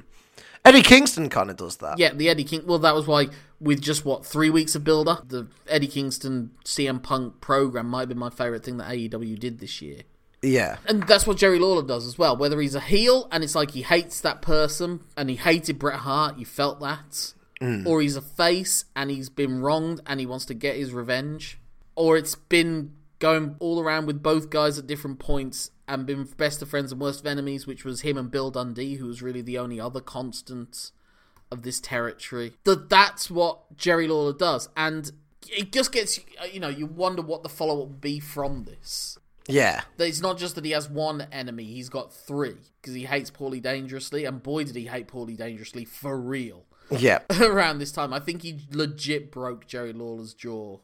Eddie 0.63 0.81
Kingston 0.81 1.29
kind 1.29 1.49
of 1.49 1.57
does 1.57 1.77
that. 1.77 1.99
Yeah, 1.99 2.13
the 2.13 2.29
Eddie 2.29 2.43
King. 2.43 2.63
Well, 2.65 2.79
that 2.79 2.95
was 2.95 3.05
why 3.05 3.27
with 3.59 3.81
just 3.81 4.03
what 4.03 4.25
three 4.25 4.49
weeks 4.49 4.75
of 4.75 4.83
build 4.83 5.07
up, 5.07 5.29
the 5.29 5.47
Eddie 5.67 5.87
Kingston 5.87 6.51
CM 6.63 7.01
Punk 7.01 7.39
program 7.39 7.87
might 7.87 8.09
be 8.09 8.15
my 8.15 8.29
favorite 8.29 8.63
thing 8.63 8.77
that 8.77 8.89
AEW 8.89 9.39
did 9.39 9.59
this 9.59 9.81
year. 9.81 10.01
Yeah. 10.41 10.77
And 10.87 11.03
that's 11.03 11.25
what 11.25 11.37
Jerry 11.37 11.59
Lawler 11.59 11.83
does 11.83 12.05
as 12.05 12.17
well. 12.17 12.37
Whether 12.37 12.59
he's 12.59 12.75
a 12.75 12.79
heel 12.79 13.27
and 13.31 13.43
it's 13.43 13.55
like 13.55 13.71
he 13.71 13.81
hates 13.81 14.21
that 14.21 14.41
person 14.41 15.01
and 15.17 15.29
he 15.29 15.35
hated 15.35 15.79
Bret 15.79 15.99
Hart, 15.99 16.37
you 16.37 16.45
felt 16.45 16.79
that. 16.81 17.33
Mm. 17.61 17.85
Or 17.85 18.01
he's 18.01 18.15
a 18.15 18.21
face 18.21 18.85
and 18.95 19.09
he's 19.09 19.29
been 19.29 19.61
wronged 19.61 20.01
and 20.05 20.19
he 20.19 20.25
wants 20.25 20.45
to 20.45 20.53
get 20.53 20.75
his 20.75 20.91
revenge. 20.91 21.59
Or 21.95 22.17
it's 22.17 22.35
been 22.35 22.93
going 23.19 23.55
all 23.59 23.79
around 23.81 24.05
with 24.05 24.21
both 24.21 24.49
guys 24.49 24.77
at 24.77 24.87
different 24.87 25.19
points 25.19 25.71
and 25.87 26.05
been 26.05 26.23
best 26.37 26.61
of 26.61 26.69
friends 26.69 26.91
and 26.91 26.99
worst 27.01 27.19
of 27.21 27.27
enemies, 27.27 27.67
which 27.67 27.83
was 27.85 28.01
him 28.01 28.17
and 28.17 28.31
Bill 28.31 28.51
Dundee, 28.51 28.95
who 28.95 29.07
was 29.07 29.21
really 29.21 29.41
the 29.41 29.57
only 29.57 29.79
other 29.79 30.01
constant 30.01 30.91
of 31.51 31.61
this 31.61 31.79
territory. 31.79 32.53
That 32.63 32.89
that's 32.89 33.29
what 33.29 33.77
Jerry 33.77 34.07
Lawler 34.07 34.33
does. 34.33 34.69
And 34.75 35.11
it 35.47 35.71
just 35.71 35.91
gets, 35.91 36.19
uh, 36.41 36.45
you 36.51 36.59
know, 36.59 36.69
you 36.69 36.85
wonder 36.87 37.21
what 37.21 37.43
the 37.43 37.49
follow 37.49 37.73
up 37.83 37.87
will 37.87 37.95
be 37.97 38.19
from 38.19 38.63
this 38.63 39.19
Yeah. 39.47 39.83
that 39.97 40.07
it's 40.07 40.21
not 40.21 40.39
just 40.39 40.55
that 40.55 40.65
he 40.65 40.71
has 40.71 40.89
one 40.89 41.27
enemy, 41.31 41.65
he's 41.65 41.89
got 41.89 42.11
three. 42.13 42.57
Because 42.81 42.95
he 42.95 43.05
hates 43.05 43.29
Paulie 43.31 43.61
dangerously, 43.61 44.25
and 44.25 44.41
boy, 44.41 44.63
did 44.63 44.75
he 44.75 44.85
hate 44.87 45.07
Paulie 45.07 45.37
dangerously 45.37 45.85
for 45.85 46.19
real. 46.19 46.65
Yeah. 46.91 47.19
Around 47.39 47.77
this 47.79 47.91
time, 47.91 48.13
I 48.13 48.19
think 48.19 48.41
he 48.43 48.61
legit 48.71 49.31
broke 49.31 49.67
Jerry 49.67 49.93
Lawler's 49.93 50.33
jaw. 50.33 50.79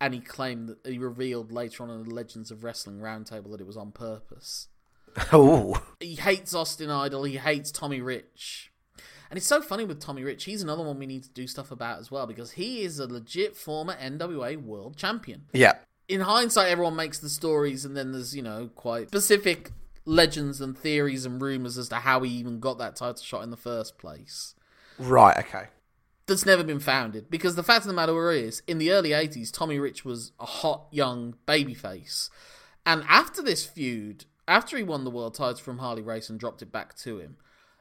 And 0.00 0.12
he 0.12 0.20
claimed 0.20 0.68
that 0.68 0.86
he 0.86 0.98
revealed 0.98 1.52
later 1.52 1.82
on 1.82 1.90
in 1.90 2.02
the 2.04 2.14
Legends 2.14 2.50
of 2.50 2.62
Wrestling 2.64 2.98
Roundtable 2.98 3.52
that 3.52 3.60
it 3.60 3.66
was 3.66 3.76
on 3.76 3.92
purpose. 3.92 4.68
Oh. 5.32 5.80
He 6.00 6.16
hates 6.16 6.54
Austin 6.54 6.90
Idol, 6.90 7.22
he 7.24 7.36
hates 7.36 7.70
Tommy 7.70 8.00
Rich. 8.00 8.72
And 9.30 9.36
it's 9.36 9.46
so 9.46 9.60
funny 9.62 9.84
with 9.84 10.00
Tommy 10.00 10.22
Rich, 10.24 10.44
he's 10.44 10.60
another 10.62 10.82
one 10.82 10.98
we 10.98 11.06
need 11.06 11.22
to 11.22 11.30
do 11.30 11.46
stuff 11.46 11.70
about 11.70 12.00
as 12.00 12.10
well, 12.10 12.26
because 12.26 12.52
he 12.52 12.82
is 12.82 12.98
a 12.98 13.06
legit 13.06 13.56
former 13.56 13.94
NWA 13.94 14.56
World 14.60 14.96
Champion 14.96 15.42
Yeah. 15.52 15.74
in 16.08 16.20
hindsight, 16.20 16.68
everyone 16.68 16.96
makes 16.96 17.18
the 17.20 17.28
stories, 17.28 17.84
and 17.84 17.96
then 17.96 18.10
there's 18.12 18.34
you 18.34 18.42
know 18.42 18.68
quite 18.74 19.08
specific 19.08 19.70
legends 20.04 20.60
and 20.60 20.76
theories 20.76 21.24
and 21.24 21.40
rumors 21.40 21.78
as 21.78 21.88
to 21.90 21.96
how 21.96 22.20
he 22.22 22.30
even 22.32 22.58
got 22.60 22.78
that 22.78 22.96
title 22.96 23.22
shot 23.22 23.42
in 23.44 23.50
the 23.50 23.56
first 23.56 23.96
place. 23.98 24.54
Right. 24.98 25.38
Okay. 25.38 25.68
That's 26.26 26.46
never 26.46 26.64
been 26.64 26.80
founded. 26.80 27.30
Because 27.30 27.56
the 27.56 27.62
fact 27.62 27.82
of 27.82 27.88
the 27.88 27.94
matter 27.94 28.30
is, 28.30 28.62
in 28.66 28.78
the 28.78 28.90
early 28.90 29.10
80s, 29.10 29.52
Tommy 29.52 29.78
Rich 29.78 30.04
was 30.04 30.32
a 30.40 30.46
hot 30.46 30.86
young 30.90 31.34
babyface. 31.46 32.30
And 32.86 33.04
after 33.08 33.42
this 33.42 33.64
feud, 33.64 34.24
after 34.46 34.76
he 34.76 34.82
won 34.82 35.04
the 35.04 35.10
world 35.10 35.34
title 35.34 35.56
from 35.56 35.78
Harley 35.78 36.02
Race 36.02 36.28
and 36.28 36.38
dropped 36.38 36.62
it 36.62 36.72
back 36.72 36.94
to 36.98 37.18
him, 37.18 37.36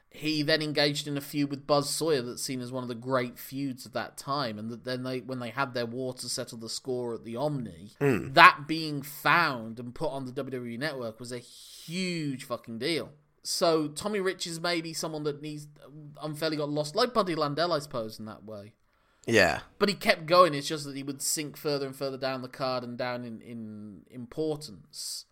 he 0.09 0.43
then 0.43 0.61
engaged 0.61 1.07
in 1.07 1.17
a 1.17 1.21
feud 1.21 1.49
with 1.49 1.65
Buzz 1.65 1.89
Sawyer 1.89 2.21
that's 2.21 2.43
seen 2.43 2.61
as 2.61 2.71
one 2.71 2.83
of 2.83 2.87
the 2.87 2.95
great 2.95 3.39
feuds 3.39 3.85
of 3.85 3.93
that 3.93 4.15
time. 4.15 4.59
And 4.59 4.69
that 4.69 4.83
then 4.83 5.03
they, 5.03 5.19
when 5.21 5.39
they 5.39 5.49
had 5.49 5.73
their 5.73 5.87
war 5.87 6.13
to 6.13 6.29
settle 6.29 6.59
the 6.59 6.69
score 6.69 7.15
at 7.15 7.25
the 7.25 7.35
Omni, 7.35 7.93
hmm. 7.99 8.31
that 8.33 8.67
being 8.67 9.01
found 9.01 9.79
and 9.79 9.95
put 9.95 10.11
on 10.11 10.25
the 10.25 10.31
WWE 10.31 10.77
network 10.77 11.19
was 11.19 11.31
a 11.31 11.39
huge 11.39 12.43
fucking 12.43 12.77
deal. 12.77 13.09
So 13.43 13.89
Tommy 13.89 14.21
Rich 14.21 14.47
is 14.47 14.59
maybe 14.59 14.93
someone 14.93 15.23
that 15.23 15.41
needs 15.41 15.67
unfairly 16.21 16.57
got 16.57 16.69
lost, 16.69 16.95
like 16.95 17.13
Buddy 17.13 17.35
Landel, 17.35 17.75
I 17.75 17.79
suppose, 17.79 18.17
in 18.17 18.25
that 18.25 18.45
way. 18.45 18.73
Yeah. 19.25 19.59
But 19.79 19.89
he 19.89 19.95
kept 19.95 20.25
going. 20.25 20.53
It's 20.53 20.67
just 20.67 20.85
that 20.85 20.95
he 20.95 21.03
would 21.03 21.21
sink 21.21 21.57
further 21.57 21.85
and 21.85 21.95
further 21.95 22.17
down 22.17 22.41
the 22.41 22.47
card 22.47 22.83
and 22.83 22.97
down 22.97 23.23
in, 23.25 23.41
in 23.41 24.01
importance. 24.09 25.25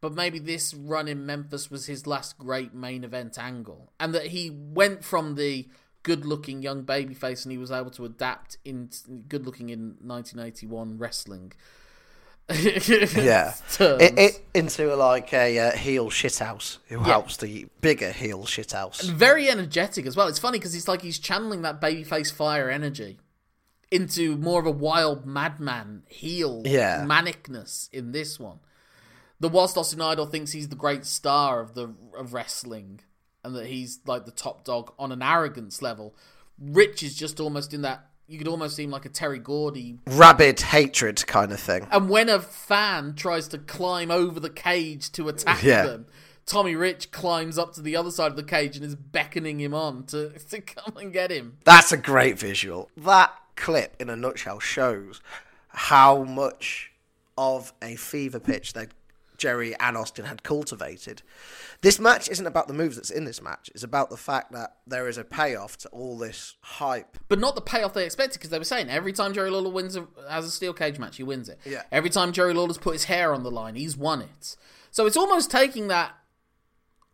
But 0.00 0.14
maybe 0.14 0.38
this 0.38 0.74
run 0.74 1.08
in 1.08 1.24
Memphis 1.24 1.70
was 1.70 1.86
his 1.86 2.06
last 2.06 2.36
great 2.36 2.74
main 2.74 3.04
event 3.04 3.38
angle, 3.38 3.92
and 4.00 4.12
that 4.14 4.28
he 4.28 4.50
went 4.50 5.04
from 5.04 5.36
the 5.36 5.68
good-looking 6.02 6.62
young 6.62 6.82
babyface 6.82 7.44
and 7.44 7.52
he 7.52 7.58
was 7.58 7.70
able 7.70 7.90
to 7.92 8.04
adapt 8.04 8.56
in 8.64 8.90
good-looking 9.28 9.70
in 9.70 9.96
1981 10.00 10.98
wrestling. 10.98 11.52
Yeah. 12.50 13.54
It, 13.80 14.18
it 14.18 14.44
into 14.54 14.94
like 14.94 15.32
a 15.32 15.58
uh, 15.58 15.70
heel 15.72 16.10
shithouse 16.10 16.78
who 16.88 16.98
helps 17.00 17.36
the 17.38 17.66
bigger 17.80 18.12
heel 18.12 18.44
shithouse. 18.44 19.02
very 19.10 19.48
energetic 19.48 20.06
as 20.06 20.14
well. 20.16 20.28
It's 20.28 20.38
funny 20.38 20.58
because 20.58 20.74
it's 20.74 20.86
like 20.88 21.02
he's 21.02 21.18
channeling 21.18 21.62
that 21.62 21.80
babyface 21.80 22.32
fire 22.32 22.70
energy 22.70 23.18
into 23.90 24.36
more 24.36 24.60
of 24.60 24.66
a 24.66 24.70
wild 24.70 25.26
madman 25.26 26.02
heel 26.08 26.62
Yeah. 26.64 27.04
manicness 27.08 27.88
in 27.92 28.12
this 28.12 28.38
one. 28.38 28.60
The 29.40 29.48
whilst 29.48 29.76
Austin 29.76 30.00
Idol 30.00 30.26
thinks 30.26 30.52
he's 30.52 30.68
the 30.68 30.76
great 30.76 31.04
star 31.04 31.60
of 31.60 31.74
the 31.74 31.94
of 32.16 32.32
wrestling 32.32 33.00
and 33.42 33.56
that 33.56 33.66
he's 33.66 33.98
like 34.06 34.24
the 34.24 34.30
top 34.30 34.64
dog 34.64 34.92
on 34.98 35.10
an 35.10 35.22
arrogance 35.22 35.82
level, 35.82 36.14
Rich 36.60 37.02
is 37.02 37.16
just 37.16 37.40
almost 37.40 37.74
in 37.74 37.82
that. 37.82 38.06
You 38.32 38.38
could 38.38 38.48
almost 38.48 38.74
seem 38.76 38.90
like 38.90 39.04
a 39.04 39.10
Terry 39.10 39.38
Gordy. 39.38 39.98
Rabid 40.06 40.58
hatred 40.60 41.26
kind 41.26 41.52
of 41.52 41.60
thing. 41.60 41.86
And 41.92 42.08
when 42.08 42.30
a 42.30 42.40
fan 42.40 43.14
tries 43.14 43.46
to 43.48 43.58
climb 43.58 44.10
over 44.10 44.40
the 44.40 44.48
cage 44.48 45.12
to 45.12 45.28
attack 45.28 45.62
Yeah. 45.62 45.82
them, 45.84 46.06
Tommy 46.46 46.74
Rich 46.74 47.10
climbs 47.10 47.58
up 47.58 47.74
to 47.74 47.82
the 47.82 47.94
other 47.94 48.10
side 48.10 48.30
of 48.30 48.36
the 48.36 48.42
cage 48.42 48.74
and 48.76 48.86
is 48.86 48.94
beckoning 48.94 49.60
him 49.60 49.74
on 49.74 50.04
to, 50.06 50.30
to 50.50 50.62
come 50.62 50.96
and 50.96 51.12
get 51.12 51.30
him. 51.30 51.58
That's 51.64 51.92
a 51.92 51.98
great 51.98 52.38
visual. 52.38 52.88
That 52.96 53.34
clip, 53.54 53.96
in 54.00 54.08
a 54.08 54.16
nutshell, 54.16 54.60
shows 54.60 55.20
how 55.68 56.22
much 56.24 56.90
of 57.36 57.74
a 57.82 57.96
fever 57.96 58.40
pitch 58.40 58.72
that 58.72 58.88
Jerry 59.42 59.74
and 59.80 59.96
Austin 59.96 60.24
had 60.26 60.44
cultivated. 60.44 61.22
This 61.80 61.98
match 61.98 62.28
isn't 62.28 62.46
about 62.46 62.68
the 62.68 62.74
moves 62.74 62.94
that's 62.94 63.10
in 63.10 63.24
this 63.24 63.42
match. 63.42 63.70
It's 63.74 63.82
about 63.82 64.08
the 64.08 64.16
fact 64.16 64.52
that 64.52 64.76
there 64.86 65.08
is 65.08 65.18
a 65.18 65.24
payoff 65.24 65.76
to 65.78 65.88
all 65.88 66.16
this 66.16 66.54
hype. 66.60 67.18
But 67.28 67.40
not 67.40 67.56
the 67.56 67.60
payoff 67.60 67.92
they 67.92 68.04
expected 68.04 68.38
because 68.38 68.50
they 68.50 68.58
were 68.58 68.64
saying 68.64 68.88
every 68.88 69.12
time 69.12 69.34
Jerry 69.34 69.50
Lawler 69.50 69.70
wins 69.72 69.96
a, 69.96 70.06
has 70.30 70.44
a 70.44 70.50
steel 70.52 70.72
cage 70.74 71.00
match, 71.00 71.16
he 71.16 71.24
wins 71.24 71.48
it. 71.48 71.58
Yeah. 71.64 71.82
Every 71.90 72.08
time 72.08 72.30
Jerry 72.30 72.54
Lawler's 72.54 72.78
put 72.78 72.92
his 72.92 73.04
hair 73.04 73.34
on 73.34 73.42
the 73.42 73.50
line, 73.50 73.74
he's 73.74 73.96
won 73.96 74.22
it. 74.22 74.56
So 74.92 75.06
it's 75.06 75.16
almost 75.16 75.50
taking 75.50 75.88
that, 75.88 76.12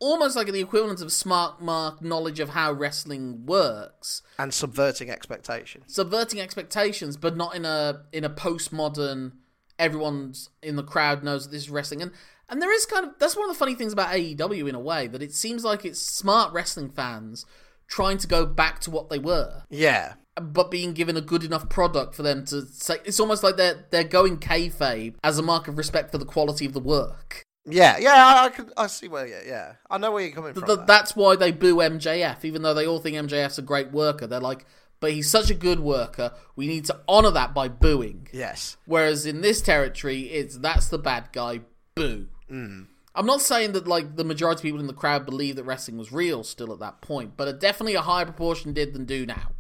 almost 0.01 0.37
like 0.37 0.49
the 0.53 0.61
equivalent 0.61 1.01
of 1.01 1.11
smart 1.11 1.63
mark 1.63 2.03
knowledge 2.03 2.39
of 2.39 2.51
how 2.51 2.71
wrestling 2.73 3.47
works, 3.47 4.21
And 4.39 4.53
subverting 4.53 5.09
expectations. 5.09 5.85
subverting 5.95 6.41
expectations, 6.41 7.17
but 7.17 7.39
not 7.39 7.55
in 7.57 7.65
a 7.65 8.03
in 8.13 8.23
a 8.25 8.31
postmodern. 8.31 9.33
Everyone's 9.79 10.51
in 10.63 10.77
the 10.77 10.83
crowd 10.83 11.23
knows 11.23 11.45
that 11.45 11.53
this 11.53 11.63
is 11.63 11.71
wrestling, 11.71 12.03
and 12.03 12.11
and 12.49 12.61
there 12.61 12.73
is 12.73 12.87
kind 12.87 13.07
of 13.07 13.13
that's 13.19 13.37
one 13.37 13.49
of 13.49 13.55
the 13.55 13.59
funny 13.59 13.75
things 13.75 13.93
about 13.93 14.15
AEW 14.15 14.69
in 14.69 14.75
a 14.75 14.81
way 14.81 15.07
that 15.07 15.23
it 15.23 15.33
seems 15.35 15.65
like 15.65 15.85
it's 15.85 16.01
smart 16.01 16.53
wrestling 16.53 16.91
fans 16.91 17.45
trying 17.87 18.19
to 18.19 18.27
go 18.27 18.45
back 18.45 18.81
to 18.81 18.91
what 18.91 19.09
they 19.09 19.19
were 19.19 19.63
Yeah. 19.71 20.15
but 20.41 20.71
being 20.71 20.93
given 20.93 21.17
a 21.17 21.21
good 21.23 21.43
enough 21.43 21.69
product 21.71 22.15
for 22.15 22.23
them 22.23 22.45
to 22.47 22.67
say 22.67 22.97
it's 23.05 23.19
almost 23.21 23.43
like 23.43 23.57
they're 23.57 23.87
they're 23.91 24.05
going 24.05 24.37
kayfabe 24.39 25.15
as 25.25 25.39
a 25.39 25.43
mark 25.43 25.69
of 25.69 25.79
respect 25.79 26.11
for 26.13 26.19
the 26.19 26.25
quality 26.27 26.67
of 26.67 26.73
the 26.75 26.81
work. 26.81 27.43
Yeah, 27.71 27.99
yeah, 27.99 28.13
I, 28.15 28.45
I, 28.47 28.49
can, 28.49 28.71
I 28.79 28.87
see 28.87 29.09
where, 29.09 29.27
yeah, 29.27 29.41
yeah. 29.47 29.73
I 29.91 29.99
know 29.99 30.11
where 30.11 30.23
you're 30.23 30.33
coming 30.35 30.55
from. 30.55 30.65
Th- 30.65 30.77
there. 30.79 30.87
that's 30.87 31.15
why 31.15 31.37
they 31.37 31.53
boo 31.53 31.77
MJF, 31.77 32.43
even 32.47 32.63
though 32.63 32.73
they 32.73 32.87
all 32.87 32.99
think 32.99 33.15
MJF's 33.17 33.59
a 33.59 33.63
great 33.63 33.93
worker. 33.93 34.27
They're 34.27 34.41
like, 34.41 34.65
but 35.01 35.13
he's 35.13 35.31
such 35.31 35.51
a 35.51 35.55
good 35.55 35.81
worker. 35.81 36.33
We 36.57 36.67
need 36.67 36.85
to 36.87 37.01
honor 37.09 37.31
that 37.31 37.55
by 37.55 37.69
booing. 37.69 38.29
yes. 38.33 38.77
Whereas 38.87 39.27
in 39.27 39.41
this 39.41 39.61
territory, 39.61 40.23
it's 40.23 40.59
that's 40.59 40.89
the 40.89 40.99
bad 40.99 41.29
guy. 41.33 41.61
Boo. 41.95 42.27
Mm. 42.51 42.87
I'm 43.15 43.27
not 43.27 43.41
saying 43.41 43.73
that 43.73 43.89
like 43.89 44.17
the 44.17 44.25
majority 44.25 44.61
of 44.61 44.63
people 44.63 44.81
in 44.81 44.87
the 44.87 44.93
crowd 44.93 45.27
believe 45.27 45.57
that 45.57 45.65
wrestling 45.65 45.99
was 45.99 46.13
real 46.13 46.45
still 46.45 46.73
at 46.73 46.79
that 46.79 47.01
point, 47.01 47.37
but 47.37 47.61
definitely 47.61 47.95
a 47.95 48.03
higher 48.03 48.25
proportion 48.25 48.73
did 48.73 48.95
than 48.95 49.05
do 49.05 49.27
now. 49.27 49.51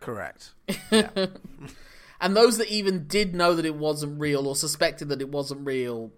Correct. 0.00 0.52
And 2.22 2.36
those 2.36 2.56
that 2.58 2.68
even 2.68 3.08
did 3.08 3.34
know 3.34 3.56
that 3.56 3.66
it 3.66 3.74
wasn't 3.74 4.20
real 4.20 4.46
or 4.46 4.54
suspected 4.54 5.08
that 5.08 5.20
it 5.20 5.28
wasn't 5.28 5.66
real 5.66 6.12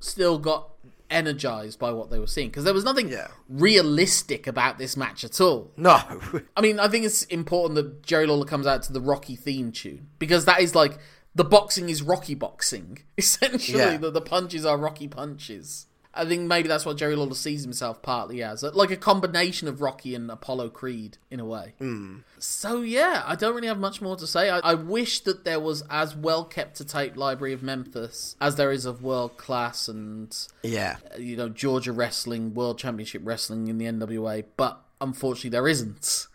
still 0.00 0.38
got 0.38 0.70
energized 1.10 1.78
by 1.78 1.90
what 1.90 2.10
they 2.10 2.18
were 2.18 2.26
seeing 2.26 2.48
because 2.48 2.64
there 2.64 2.74
was 2.74 2.84
nothing 2.84 3.08
Yeah. 3.08 3.28
realistic 3.48 4.46
about 4.46 4.78
this 4.78 4.96
match 4.96 5.24
at 5.24 5.40
all. 5.40 5.72
No. 5.76 6.00
I 6.56 6.60
mean, 6.60 6.78
I 6.78 6.88
think 6.88 7.04
it's 7.04 7.24
important 7.24 7.74
that 7.76 8.02
Jerry 8.02 8.26
Lawler 8.26 8.44
comes 8.46 8.66
out 8.66 8.82
to 8.84 8.92
the 8.92 9.00
Rocky 9.00 9.36
theme 9.36 9.72
tune 9.72 10.08
because 10.18 10.44
that 10.44 10.60
is 10.60 10.74
like 10.74 10.98
the 11.34 11.44
boxing 11.44 11.88
is 11.88 12.02
Rocky 12.02 12.34
boxing. 12.34 12.98
Essentially, 13.18 13.78
Yeah. 13.78 13.96
the, 13.96 14.10
the 14.10 14.20
punches 14.20 14.64
are 14.64 14.76
Rocky 14.78 15.08
punches. 15.08 15.86
I 16.12 16.24
think 16.24 16.42
maybe 16.42 16.66
that's 16.66 16.84
what 16.84 16.96
Jerry 16.96 17.14
Lawler 17.14 17.34
sees 17.34 17.62
himself 17.62 18.02
partly 18.02 18.42
as, 18.42 18.64
like 18.64 18.90
a 18.90 18.96
combination 18.96 19.68
of 19.68 19.80
Rocky 19.80 20.16
and 20.16 20.28
Apollo 20.28 20.70
Creed 20.70 21.18
in 21.30 21.38
a 21.38 21.44
way. 21.44 21.74
Hmm. 21.78 22.18
So 22.38 22.82
yeah, 22.82 23.22
I 23.24 23.36
don't 23.36 23.54
really 23.54 23.68
have 23.68 23.78
much 23.78 24.02
more 24.02 24.16
to 24.16 24.26
say. 24.26 24.50
I, 24.50 24.58
I 24.58 24.74
wish 24.74 25.20
that 25.20 25.44
there 25.44 25.60
was 25.60 25.84
as 25.88 26.16
well 26.16 26.44
kept 26.44 26.80
a 26.80 26.84
tape 26.84 27.16
library 27.16 27.52
of 27.52 27.62
Memphis 27.62 28.34
as 28.40 28.56
there 28.56 28.72
is 28.72 28.86
of 28.86 29.04
world 29.04 29.36
class 29.36 29.86
and 29.86 30.36
yeah. 30.64 30.96
Uh, 31.14 31.18
you 31.18 31.36
know 31.36 31.48
Georgia 31.48 31.92
wrestling, 31.92 32.54
World 32.54 32.78
Championship 32.78 33.22
wrestling 33.24 33.68
in 33.68 33.78
the 33.78 33.84
NWA, 33.84 34.44
but 34.56 34.80
unfortunately 35.00 35.50
there 35.50 35.68
isn't. 35.68 36.26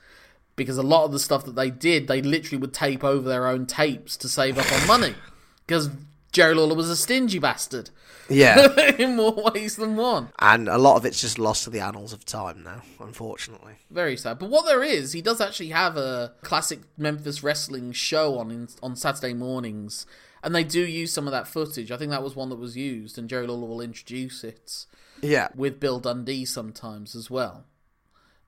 Because 0.56 0.78
a 0.78 0.84
lot 0.84 1.04
of 1.04 1.12
the 1.12 1.20
stuff 1.20 1.44
that 1.44 1.56
they 1.56 1.70
did, 1.70 2.08
they 2.08 2.22
literally 2.22 2.62
would 2.62 2.74
tape 2.74 3.04
over 3.04 3.28
their 3.28 3.46
own 3.46 3.66
tapes 3.66 4.16
to 4.16 4.30
save 4.30 4.58
up 4.58 4.72
on 4.72 4.88
money. 4.88 5.16
Because 5.68 5.90
Jerry 6.32 6.54
Lawler 6.54 6.76
was 6.76 6.92
a 6.92 6.96
stingy 6.96 7.40
bastard 7.40 7.90
Yeah. 8.30 8.68
in 8.98 9.16
more 9.16 9.52
ways 9.54 9.76
than 9.76 9.96
one. 9.96 10.30
and 10.40 10.68
a 10.68 10.78
lot 10.78 10.96
of 10.98 11.06
it's 11.06 11.22
just 11.22 11.38
lost 11.40 11.64
to 11.66 11.70
the 11.70 11.80
annals 11.80 12.14
of 12.14 12.26
time 12.26 12.64
now, 12.64 12.82
unfortunately. 13.00 13.74
Very 13.92 14.18
sad. 14.18 14.40
But 14.40 14.50
what 14.50 14.66
there 14.66 14.84
is, 14.84 15.12
he 15.14 15.22
does 15.22 15.40
actually 15.42 15.70
have 15.70 15.96
a 15.98 16.34
classic 16.42 16.80
Memphis 16.98 17.44
wrestling 17.44 17.92
show 17.92 18.38
on 18.40 18.52
in, 18.52 18.68
on 18.82 18.96
Saturday 18.96 19.34
mornings, 19.34 20.06
and 20.44 20.54
they 20.56 20.64
do 20.64 20.80
use 20.86 21.12
some 21.14 21.28
of 21.28 21.32
that 21.32 21.48
footage. 21.48 21.92
I 21.92 21.98
think 21.98 22.12
that 22.12 22.24
was 22.24 22.36
one 22.36 22.50
that 22.50 22.56
was 22.60 22.76
used, 22.78 23.18
and 23.18 23.30
Jerry 23.30 23.48
Lawler 23.48 23.68
will 23.68 23.82
introduce 23.82 24.44
it 24.44 24.86
Yeah. 25.22 25.48
with 25.56 25.80
Bill 25.80 26.00
Dundee 26.00 26.46
sometimes 26.46 27.16
as 27.16 27.30
well. 27.30 27.66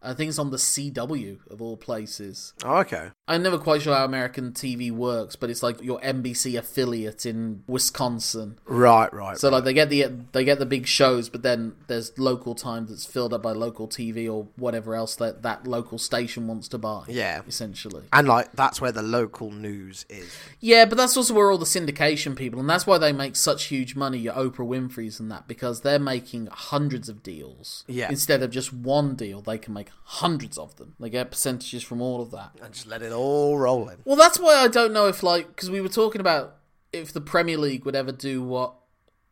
I 0.01 0.13
think 0.13 0.29
it's 0.29 0.37
on 0.39 0.51
the 0.51 0.57
CW 0.57 1.39
of 1.49 1.61
all 1.61 1.75
places. 1.75 2.53
Oh, 2.63 2.77
okay. 2.77 3.09
I'm 3.27 3.43
never 3.43 3.57
quite 3.57 3.81
sure 3.81 3.93
how 3.93 4.05
American 4.05 4.53
TV 4.53 4.89
works, 4.89 5.35
but 5.35 5.49
it's 5.49 5.61
like 5.61 5.81
your 5.81 5.99
NBC 5.99 6.57
affiliate 6.57 7.25
in 7.25 7.63
Wisconsin. 7.67 8.57
Right, 8.65 9.11
right. 9.13 9.37
So 9.37 9.49
like 9.49 9.65
they 9.65 9.73
get 9.73 9.89
the 9.89 10.07
they 10.31 10.45
get 10.45 10.59
the 10.59 10.65
big 10.65 10.87
shows, 10.87 11.27
but 11.27 11.43
then 11.43 11.75
there's 11.87 12.17
local 12.17 12.55
time 12.55 12.85
that's 12.87 13.05
filled 13.05 13.33
up 13.33 13.43
by 13.43 13.51
local 13.51 13.87
TV 13.87 14.31
or 14.33 14.47
whatever 14.55 14.95
else 14.95 15.15
that 15.17 15.43
that 15.43 15.67
local 15.67 15.97
station 15.97 16.47
wants 16.47 16.69
to 16.69 16.77
buy. 16.77 17.03
Yeah. 17.09 17.41
essentially. 17.47 18.03
and 18.13 18.27
like 18.27 18.53
that's 18.53 18.79
where 18.79 18.93
the 18.93 19.01
local 19.01 19.51
news 19.51 20.05
is. 20.09 20.33
Yeah, 20.61 20.85
but 20.85 20.95
that's 20.97 21.17
also 21.17 21.33
where 21.33 21.51
all 21.51 21.57
the 21.57 21.65
syndication 21.65 22.35
people, 22.35 22.61
and 22.61 22.69
that's 22.69 22.87
why 22.87 22.97
they 22.97 23.11
make 23.11 23.35
such 23.35 23.65
huge 23.65 23.95
money. 23.95 24.19
Your 24.19 24.35
Oprah 24.35 24.67
Winfrey's 24.67 25.19
and 25.19 25.29
that 25.31 25.49
because 25.49 25.81
they're 25.81 25.99
making 25.99 26.47
hundreds 26.47 27.09
of 27.09 27.23
deals. 27.23 27.83
Yeah. 27.87 28.09
Instead 28.09 28.41
of 28.41 28.51
just 28.51 28.71
one 28.71 29.15
deal, 29.15 29.41
they 29.41 29.57
can 29.57 29.73
make 29.73 29.89
hundreds 30.03 30.57
of 30.57 30.77
them. 30.77 30.95
They 30.97 31.09
get 31.09 31.29
percentages 31.29 31.83
from 31.83 32.01
all 32.01 32.21
of 32.21 32.31
that. 32.31 32.51
And 32.61 32.73
just 32.73 32.87
let 32.87 33.01
it 33.01 33.11
all 33.11 33.16
roll 33.17 33.89
in. 33.89 33.97
Well, 34.06 34.15
that's 34.15 34.39
why 34.39 34.56
I 34.56 34.67
don't 34.67 34.93
know 34.93 35.08
if 35.08 35.23
like 35.23 35.47
because 35.47 35.69
we 35.69 35.82
were 35.82 35.89
talking 35.89 36.21
about 36.21 36.58
if 36.93 37.13
the 37.13 37.21
Premier 37.21 37.58
League 37.58 37.86
would 37.86 37.95
ever 37.95 38.12
do 38.12 38.41
what 38.41 38.73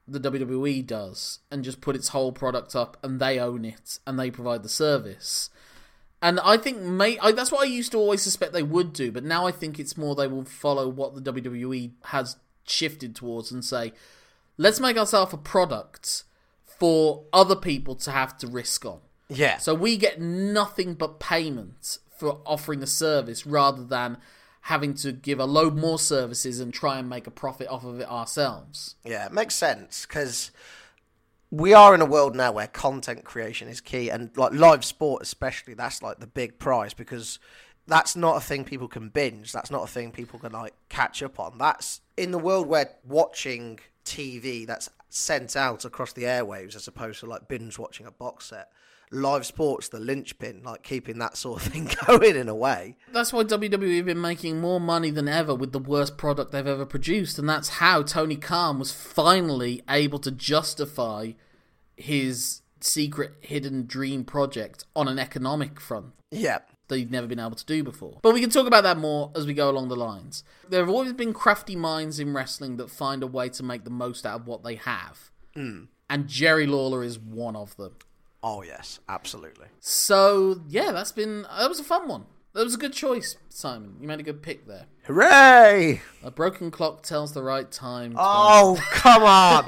the 0.07 0.19
WWE 0.19 0.85
does 0.85 1.39
and 1.49 1.63
just 1.63 1.81
put 1.81 1.95
its 1.95 2.09
whole 2.09 2.31
product 2.31 2.75
up 2.75 2.97
and 3.03 3.19
they 3.19 3.39
own 3.39 3.65
it 3.65 3.99
and 4.05 4.19
they 4.19 4.29
provide 4.29 4.63
the 4.63 4.69
service. 4.69 5.49
And 6.21 6.39
I 6.39 6.57
think 6.57 6.79
may 6.79 7.17
I, 7.19 7.31
that's 7.31 7.51
what 7.51 7.61
I 7.61 7.69
used 7.69 7.91
to 7.91 7.97
always 7.97 8.21
suspect 8.21 8.53
they 8.53 8.63
would 8.63 8.93
do, 8.93 9.11
but 9.11 9.23
now 9.23 9.45
I 9.45 9.51
think 9.51 9.79
it's 9.79 9.97
more 9.97 10.15
they 10.15 10.27
will 10.27 10.45
follow 10.45 10.87
what 10.87 11.15
the 11.15 11.33
WWE 11.33 11.91
has 12.05 12.37
shifted 12.65 13.15
towards 13.15 13.51
and 13.51 13.63
say, 13.63 13.93
let's 14.57 14.79
make 14.79 14.97
ourselves 14.97 15.33
a 15.33 15.37
product 15.37 16.23
for 16.65 17.23
other 17.31 17.55
people 17.55 17.95
to 17.95 18.11
have 18.11 18.37
to 18.39 18.47
risk 18.47 18.85
on. 18.85 18.99
Yeah. 19.29 19.57
So 19.57 19.73
we 19.73 19.97
get 19.97 20.21
nothing 20.21 20.93
but 20.93 21.19
payment 21.19 21.97
for 22.17 22.39
offering 22.45 22.79
the 22.79 22.87
service 22.87 23.45
rather 23.45 23.83
than 23.83 24.17
having 24.61 24.95
to 24.95 25.11
give 25.11 25.39
a 25.39 25.45
load 25.45 25.75
more 25.75 25.99
services 25.99 26.59
and 26.59 26.73
try 26.73 26.97
and 26.97 27.07
make 27.07 27.27
a 27.27 27.31
profit 27.31 27.67
off 27.67 27.85
of 27.85 27.99
it 27.99 28.09
ourselves. 28.09 28.95
Yeah, 29.03 29.25
it 29.27 29.31
makes 29.31 29.53
sense 29.53 30.05
because 30.07 30.51
we 31.51 31.73
are 31.73 31.93
in 31.93 32.01
a 32.01 32.05
world 32.05 32.35
now 32.35 32.51
where 32.51 32.67
content 32.67 33.23
creation 33.23 33.67
is 33.67 33.79
key, 33.79 34.09
and 34.09 34.35
like 34.35 34.53
live 34.53 34.83
sport 34.83 35.21
especially, 35.21 35.73
that's 35.73 36.01
like 36.01 36.19
the 36.19 36.27
big 36.27 36.57
prize 36.59 36.93
because 36.93 37.39
that's 37.87 38.15
not 38.15 38.37
a 38.37 38.41
thing 38.41 38.65
people 38.65 38.87
can 38.87 39.09
binge. 39.09 39.51
That's 39.51 39.71
not 39.71 39.83
a 39.83 39.87
thing 39.87 40.11
people 40.11 40.39
can 40.39 40.51
like 40.51 40.73
catch 40.89 41.21
up 41.21 41.39
on. 41.39 41.57
That's 41.57 42.01
in 42.17 42.31
the 42.31 42.39
world 42.39 42.67
where 42.67 42.89
watching 43.03 43.79
TV 44.03 44.65
that's 44.65 44.89
sent 45.09 45.55
out 45.55 45.85
across 45.85 46.13
the 46.13 46.23
airwaves 46.23 46.75
as 46.75 46.87
opposed 46.87 47.19
to 47.19 47.25
like 47.25 47.47
binge 47.47 47.77
watching 47.77 48.05
a 48.05 48.11
box 48.11 48.47
set. 48.47 48.71
Live 49.11 49.45
sports, 49.45 49.89
the 49.89 49.99
linchpin, 49.99 50.63
like 50.63 50.83
keeping 50.83 51.19
that 51.19 51.37
sort 51.37 51.65
of 51.65 51.71
thing 51.71 51.89
going 52.07 52.35
in 52.35 52.49
a 52.49 52.55
way. 52.55 52.97
That's 53.11 53.31
why 53.31 53.43
WWE 53.43 53.97
have 53.97 54.05
been 54.05 54.21
making 54.21 54.59
more 54.59 54.79
money 54.79 55.11
than 55.11 55.27
ever 55.27 55.53
with 55.53 55.71
the 55.71 55.79
worst 55.79 56.17
product 56.17 56.51
they've 56.51 56.65
ever 56.65 56.85
produced, 56.85 57.39
and 57.39 57.47
that's 57.47 57.69
how 57.69 58.03
Tony 58.03 58.35
Khan 58.35 58.79
was 58.79 58.91
finally 58.91 59.81
able 59.89 60.19
to 60.19 60.31
justify 60.31 61.31
his 61.95 62.61
secret 62.81 63.33
hidden 63.41 63.85
dream 63.85 64.23
project 64.23 64.85
on 64.95 65.07
an 65.07 65.19
economic 65.19 65.79
front 65.79 66.13
Yeah, 66.31 66.59
that 66.87 66.97
he'd 66.97 67.11
never 67.11 67.27
been 67.27 67.39
able 67.39 67.55
to 67.55 67.65
do 67.65 67.83
before. 67.83 68.19
But 68.21 68.33
we 68.33 68.41
can 68.41 68.49
talk 68.49 68.67
about 68.67 68.83
that 68.83 68.97
more 68.97 69.31
as 69.35 69.45
we 69.45 69.53
go 69.53 69.69
along 69.69 69.89
the 69.89 69.95
lines. 69.95 70.43
There 70.69 70.81
have 70.81 70.89
always 70.89 71.13
been 71.13 71.33
crafty 71.33 71.75
minds 71.75 72.19
in 72.19 72.33
wrestling 72.33 72.77
that 72.77 72.89
find 72.89 73.23
a 73.23 73.27
way 73.27 73.49
to 73.49 73.63
make 73.63 73.83
the 73.83 73.89
most 73.89 74.25
out 74.25 74.41
of 74.41 74.47
what 74.47 74.63
they 74.63 74.75
have. 74.75 75.31
Mm. 75.55 75.87
And 76.09 76.27
Jerry 76.27 76.67
Lawler 76.67 77.03
is 77.03 77.17
one 77.17 77.55
of 77.55 77.75
them. 77.77 77.95
Oh 78.47 78.61
yes, 78.61 78.99
absolutely. 79.09 79.65
So, 79.79 80.61
yeah, 80.69 80.91
that's 80.91 81.11
been 81.11 81.47
that 81.57 81.67
was 81.67 81.79
a 81.79 81.83
fun 81.83 82.07
one. 82.07 82.25
That 82.53 82.63
was 82.63 82.75
a 82.75 82.77
good 82.77 82.93
choice, 82.93 83.37
Simon. 83.49 83.95
You 83.99 84.07
made 84.07 84.19
a 84.19 84.23
good 84.23 84.43
pick 84.43 84.67
there. 84.67 84.85
Hooray! 85.05 86.03
A 86.23 86.29
broken 86.29 86.69
clock 86.69 87.01
tells 87.01 87.33
the 87.33 87.41
right 87.41 87.71
time. 87.71 88.13
Oh 88.15 88.79
come 88.91 89.23
on! 89.23 89.65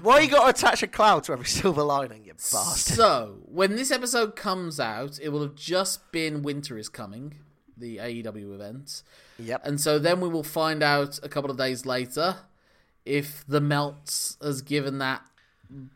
Why 0.00 0.20
you 0.20 0.30
got 0.30 0.44
to 0.44 0.50
attach 0.50 0.84
a 0.84 0.86
cloud 0.86 1.24
to 1.24 1.32
every 1.32 1.44
silver 1.44 1.82
lining, 1.82 2.24
you 2.24 2.34
bastard? 2.34 2.94
So, 2.94 3.38
when 3.46 3.74
this 3.74 3.90
episode 3.90 4.36
comes 4.36 4.78
out, 4.78 5.18
it 5.20 5.30
will 5.30 5.42
have 5.42 5.56
just 5.56 6.12
been 6.12 6.42
Winter 6.42 6.78
is 6.78 6.88
Coming, 6.88 7.34
the 7.76 7.96
AEW 7.96 8.54
event. 8.54 9.02
Yep. 9.40 9.62
And 9.66 9.80
so 9.80 9.98
then 9.98 10.20
we 10.20 10.28
will 10.28 10.44
find 10.44 10.84
out 10.84 11.18
a 11.24 11.28
couple 11.28 11.50
of 11.50 11.56
days 11.56 11.84
later 11.84 12.36
if 13.04 13.44
the 13.48 13.60
Meltz 13.60 14.40
has 14.40 14.62
given 14.62 14.98
that 14.98 15.22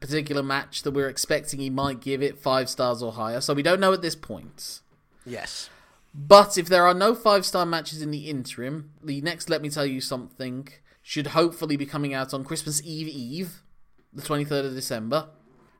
particular 0.01 0.43
match 0.43 0.83
that 0.83 0.91
we're 0.93 1.09
expecting 1.09 1.61
he 1.61 1.71
might 1.71 2.01
give 2.01 2.23
it 2.23 2.39
five 2.39 2.69
stars 2.69 3.03
or 3.03 3.13
higher. 3.13 3.41
So 3.41 3.55
we 3.55 3.63
don't 3.63 3.81
know 3.81 3.93
at 3.93 4.03
this 4.03 4.15
point. 4.17 4.81
yes. 5.25 5.69
But 6.15 6.59
if 6.59 6.69
there 6.69 6.87
are 6.87 6.93
no 6.93 7.15
five 7.15 7.47
star 7.47 7.65
matches 7.65 8.03
in 8.03 8.11
the 8.11 8.29
interim, 8.29 8.91
the 9.03 9.23
next 9.23 9.49
Let 9.49 9.63
Me 9.63 9.71
Tell 9.71 9.87
You 9.87 10.01
Something 10.03 10.69
should 11.01 11.29
hopefully 11.29 11.77
be 11.79 11.87
coming 11.87 12.13
out 12.13 12.35
on 12.35 12.45
Christmas 12.45 12.83
Eve 12.85 13.09
Eve, 13.09 13.63
the 14.13 14.21
23rd 14.21 14.67
of 14.67 14.75
December. 14.75 15.29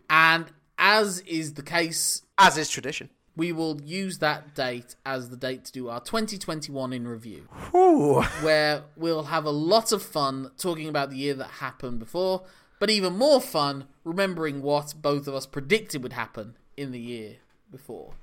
And 0.09 0.47
as 0.79 1.21
is 1.21 1.53
the 1.55 1.63
case, 1.63 2.23
As 2.39 2.57
is 2.57 2.71
tradition. 2.71 3.11
we 3.37 3.53
will 3.53 3.79
use 3.83 4.19
that 4.21 4.55
date 4.55 4.97
as 5.05 5.29
the 5.29 5.37
date 5.37 5.67
to 5.67 5.73
do 5.73 5.89
our 5.91 6.01
2021 6.01 6.93
in 6.95 7.07
review, 7.07 7.47
Ooh. 7.75 8.23
where 8.41 8.85
we'll 8.97 9.25
have 9.25 9.45
a 9.45 9.51
lot 9.51 9.93
of 9.93 10.03
fun 10.03 10.51
talking 10.57 10.89
about 10.89 11.11
the 11.11 11.17
year 11.17 11.35
that 11.35 11.47
happened 11.61 11.99
before, 11.99 12.45
but 12.83 12.91
even 12.91 13.17
more 13.17 13.41
fun 13.41 13.85
remembering 14.03 14.61
what 14.61 14.93
both 15.01 15.29
of 15.29 15.37
us 15.37 15.47
predicted 15.47 16.03
would 16.03 16.15
happen 16.15 16.57
in 16.77 16.91
the 16.91 16.99
year 16.99 17.37
before. 17.71 18.15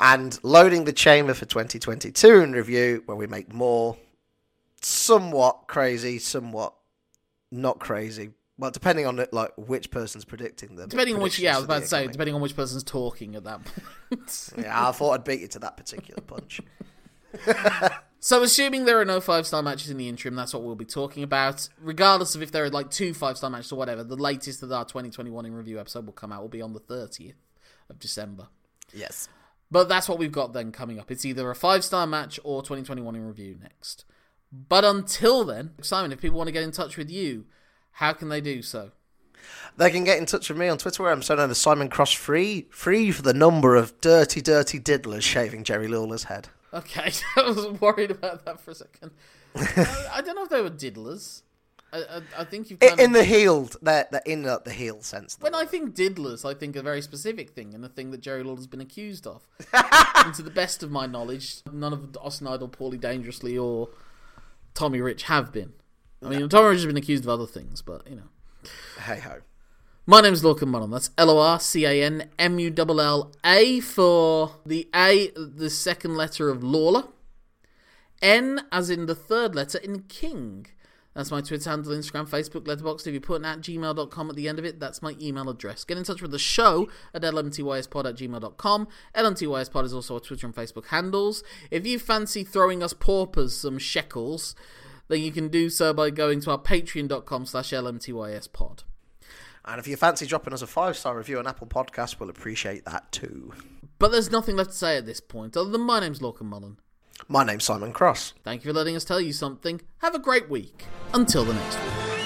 And 0.00 0.36
loading 0.42 0.82
the 0.82 0.92
chamber 0.92 1.32
for 1.32 1.44
2022 1.44 2.40
in 2.40 2.50
review, 2.50 3.04
where 3.06 3.16
we 3.16 3.28
make 3.28 3.54
more 3.54 3.96
somewhat 4.80 5.68
crazy, 5.68 6.18
somewhat 6.18 6.74
not 7.52 7.78
crazy. 7.78 8.30
Well, 8.58 8.72
depending 8.72 9.06
on 9.06 9.20
it, 9.20 9.32
like 9.32 9.52
which 9.56 9.92
person's 9.92 10.24
predicting 10.24 10.74
them. 10.74 10.88
Depending 10.88 11.14
on 11.14 11.22
which, 11.22 11.38
yeah, 11.38 11.54
I 11.54 11.58
was 11.58 11.66
about 11.66 11.82
to 11.82 11.86
say, 11.86 11.98
incoming. 11.98 12.12
depending 12.12 12.34
on 12.34 12.40
which 12.40 12.56
person's 12.56 12.82
talking 12.82 13.36
at 13.36 13.44
that 13.44 13.60
point. 13.64 14.50
Yeah, 14.58 14.88
I 14.88 14.90
thought 14.90 15.12
I'd 15.12 15.22
beat 15.22 15.38
you 15.38 15.46
to 15.46 15.60
that 15.60 15.76
particular 15.76 16.20
punch. 16.20 16.60
So, 18.20 18.42
assuming 18.42 18.84
there 18.84 19.00
are 19.00 19.04
no 19.04 19.20
five 19.20 19.46
star 19.46 19.62
matches 19.62 19.90
in 19.90 19.96
the 19.96 20.08
interim, 20.08 20.34
that's 20.34 20.52
what 20.52 20.64
we'll 20.64 20.74
be 20.74 20.84
talking 20.84 21.22
about. 21.22 21.68
Regardless 21.80 22.34
of 22.34 22.42
if 22.42 22.50
there 22.50 22.64
are 22.64 22.70
like 22.70 22.90
two 22.90 23.14
five 23.14 23.36
star 23.36 23.48
matches 23.48 23.70
or 23.70 23.76
whatever, 23.76 24.02
the 24.02 24.16
latest 24.16 24.62
of 24.62 24.72
our 24.72 24.84
2021 24.84 25.46
in 25.46 25.54
review 25.54 25.78
episode 25.78 26.04
will 26.04 26.12
come 26.12 26.32
out 26.32 26.42
will 26.42 26.48
be 26.48 26.62
on 26.62 26.72
the 26.72 26.80
30th 26.80 27.34
of 27.88 27.98
December. 28.00 28.48
Yes. 28.92 29.28
But 29.70 29.88
that's 29.88 30.08
what 30.08 30.18
we've 30.18 30.32
got 30.32 30.52
then 30.52 30.72
coming 30.72 30.98
up. 30.98 31.10
It's 31.10 31.24
either 31.24 31.48
a 31.48 31.54
five 31.54 31.84
star 31.84 32.06
match 32.06 32.40
or 32.42 32.62
2021 32.62 33.14
in 33.14 33.26
review 33.26 33.56
next. 33.62 34.04
But 34.50 34.84
until 34.84 35.44
then, 35.44 35.72
Simon, 35.82 36.10
if 36.10 36.20
people 36.20 36.38
want 36.38 36.48
to 36.48 36.52
get 36.52 36.64
in 36.64 36.72
touch 36.72 36.96
with 36.96 37.10
you, 37.10 37.44
how 37.92 38.14
can 38.14 38.30
they 38.30 38.40
do 38.40 38.62
so? 38.62 38.92
They 39.76 39.90
can 39.90 40.02
get 40.02 40.18
in 40.18 40.26
touch 40.26 40.48
with 40.48 40.58
me 40.58 40.68
on 40.68 40.78
Twitter 40.78 41.04
where 41.04 41.12
I'm 41.12 41.22
so 41.22 41.36
known 41.36 41.50
as 41.50 41.58
Simon 41.58 41.88
Cross 41.88 42.12
Free. 42.12 42.66
Free 42.70 43.12
for 43.12 43.22
the 43.22 43.34
number 43.34 43.76
of 43.76 44.00
dirty, 44.00 44.40
dirty 44.40 44.80
diddlers 44.80 45.22
shaving 45.22 45.62
Jerry 45.62 45.86
Lawler's 45.86 46.24
head. 46.24 46.48
Okay, 46.72 47.10
I 47.36 47.42
was 47.42 47.66
worried 47.80 48.10
about 48.10 48.44
that 48.44 48.60
for 48.60 48.72
a 48.72 48.74
second. 48.74 49.10
I, 49.56 50.08
I 50.16 50.20
don't 50.22 50.36
know 50.36 50.44
if 50.44 50.50
they 50.50 50.60
were 50.60 50.70
diddlers. 50.70 51.42
I, 51.90 51.98
I, 51.98 52.20
I 52.40 52.44
think 52.44 52.68
you've 52.68 52.80
kind 52.80 53.00
In 53.00 53.06
of, 53.06 53.12
the 53.14 53.24
healed, 53.24 53.76
they're, 53.80 54.06
they're 54.10 54.20
in 54.26 54.42
the, 54.42 54.60
the 54.62 54.72
heel 54.72 55.00
sense. 55.00 55.38
when 55.40 55.54
I 55.54 55.64
think 55.64 55.94
diddlers, 55.94 56.44
I 56.44 56.52
think 56.52 56.76
a 56.76 56.82
very 56.82 57.00
specific 57.00 57.50
thing 57.50 57.72
and 57.74 57.82
a 57.82 57.88
thing 57.88 58.10
that 58.10 58.20
Jerry 58.20 58.42
Lawler's 58.42 58.66
been 58.66 58.82
accused 58.82 59.26
of. 59.26 59.48
and 59.72 60.34
to 60.34 60.42
the 60.42 60.50
best 60.50 60.82
of 60.82 60.90
my 60.90 61.06
knowledge, 61.06 61.62
none 61.72 61.94
of 61.94 62.14
Austin 62.20 62.46
Idol, 62.46 62.68
Paulie 62.68 63.00
Dangerously, 63.00 63.56
or 63.56 63.88
Tommy 64.74 65.00
Rich 65.00 65.22
have 65.24 65.50
been. 65.50 65.72
I 66.22 66.28
mean, 66.28 66.48
Tommy 66.50 66.68
Rich 66.68 66.78
has 66.78 66.86
been 66.86 66.96
accused 66.98 67.24
of 67.24 67.30
other 67.30 67.46
things, 67.46 67.80
but 67.80 68.06
you 68.08 68.16
know. 68.16 68.28
Hey 69.00 69.20
ho. 69.20 69.38
My 70.10 70.22
name's 70.22 70.42
Lorcan 70.42 70.70
Mullan. 70.70 70.90
That's 70.90 71.10
L 71.18 71.28
O 71.28 71.38
R 71.38 71.60
C 71.60 71.84
A 71.84 72.02
N 72.02 72.30
M 72.38 72.58
U 72.58 72.72
L 72.78 72.98
L 72.98 73.32
A 73.44 73.78
for 73.80 74.52
the 74.64 74.88
A, 74.94 75.30
the 75.36 75.68
second 75.68 76.16
letter 76.16 76.48
of 76.48 76.64
Lawler. 76.64 77.04
N 78.22 78.62
as 78.72 78.88
in 78.88 79.04
the 79.04 79.14
third 79.14 79.54
letter 79.54 79.76
in 79.76 80.04
King. 80.04 80.66
That's 81.12 81.30
my 81.30 81.42
Twitter 81.42 81.68
handle, 81.68 81.92
Instagram, 81.92 82.26
Facebook, 82.26 82.64
Letterboxd. 82.64 83.06
If 83.06 83.12
you 83.12 83.20
put 83.20 83.42
an 83.42 83.44
at 83.44 83.60
gmail.com 83.60 84.30
at 84.30 84.34
the 84.34 84.48
end 84.48 84.58
of 84.58 84.64
it, 84.64 84.80
that's 84.80 85.02
my 85.02 85.14
email 85.20 85.50
address. 85.50 85.84
Get 85.84 85.98
in 85.98 86.04
touch 86.04 86.22
with 86.22 86.30
the 86.30 86.38
show 86.38 86.88
at 87.12 87.20
lmtyspod 87.20 88.08
at 88.08 88.16
gmail.com. 88.16 88.88
LMTYSpod 89.14 89.84
is 89.84 89.92
also 89.92 90.14
our 90.14 90.20
Twitter 90.20 90.46
and 90.46 90.56
Facebook 90.56 90.86
handles. 90.86 91.44
If 91.70 91.86
you 91.86 91.98
fancy 91.98 92.44
throwing 92.44 92.82
us 92.82 92.94
paupers 92.94 93.54
some 93.54 93.78
shekels, 93.78 94.54
then 95.08 95.20
you 95.20 95.32
can 95.32 95.48
do 95.48 95.68
so 95.68 95.92
by 95.92 96.08
going 96.08 96.40
to 96.40 96.52
our 96.52 96.58
patreon.com 96.58 97.44
slash 97.44 97.72
lmtyspod. 97.72 98.84
And 99.68 99.78
if 99.78 99.86
you 99.86 99.96
fancy 99.96 100.26
dropping 100.26 100.54
us 100.54 100.62
a 100.62 100.66
five 100.66 100.96
star 100.96 101.16
review 101.16 101.38
on 101.38 101.46
Apple 101.46 101.66
Podcasts, 101.66 102.18
we'll 102.18 102.30
appreciate 102.30 102.86
that 102.86 103.12
too. 103.12 103.52
But 103.98 104.12
there's 104.12 104.30
nothing 104.30 104.56
left 104.56 104.70
to 104.70 104.76
say 104.76 104.96
at 104.96 105.04
this 105.04 105.20
point, 105.20 105.56
other 105.56 105.70
than 105.70 105.82
my 105.82 106.00
name's 106.00 106.20
Lorcan 106.20 106.48
Mullan. 106.48 106.76
My 107.28 107.44
name's 107.44 107.64
Simon 107.64 107.92
Cross. 107.92 108.32
Thank 108.44 108.64
you 108.64 108.70
for 108.70 108.74
letting 108.74 108.96
us 108.96 109.04
tell 109.04 109.20
you 109.20 109.32
something. 109.32 109.82
Have 109.98 110.14
a 110.14 110.20
great 110.20 110.48
week. 110.48 110.84
Until 111.12 111.44
the 111.44 111.52
next 111.52 111.76
week. 111.76 112.17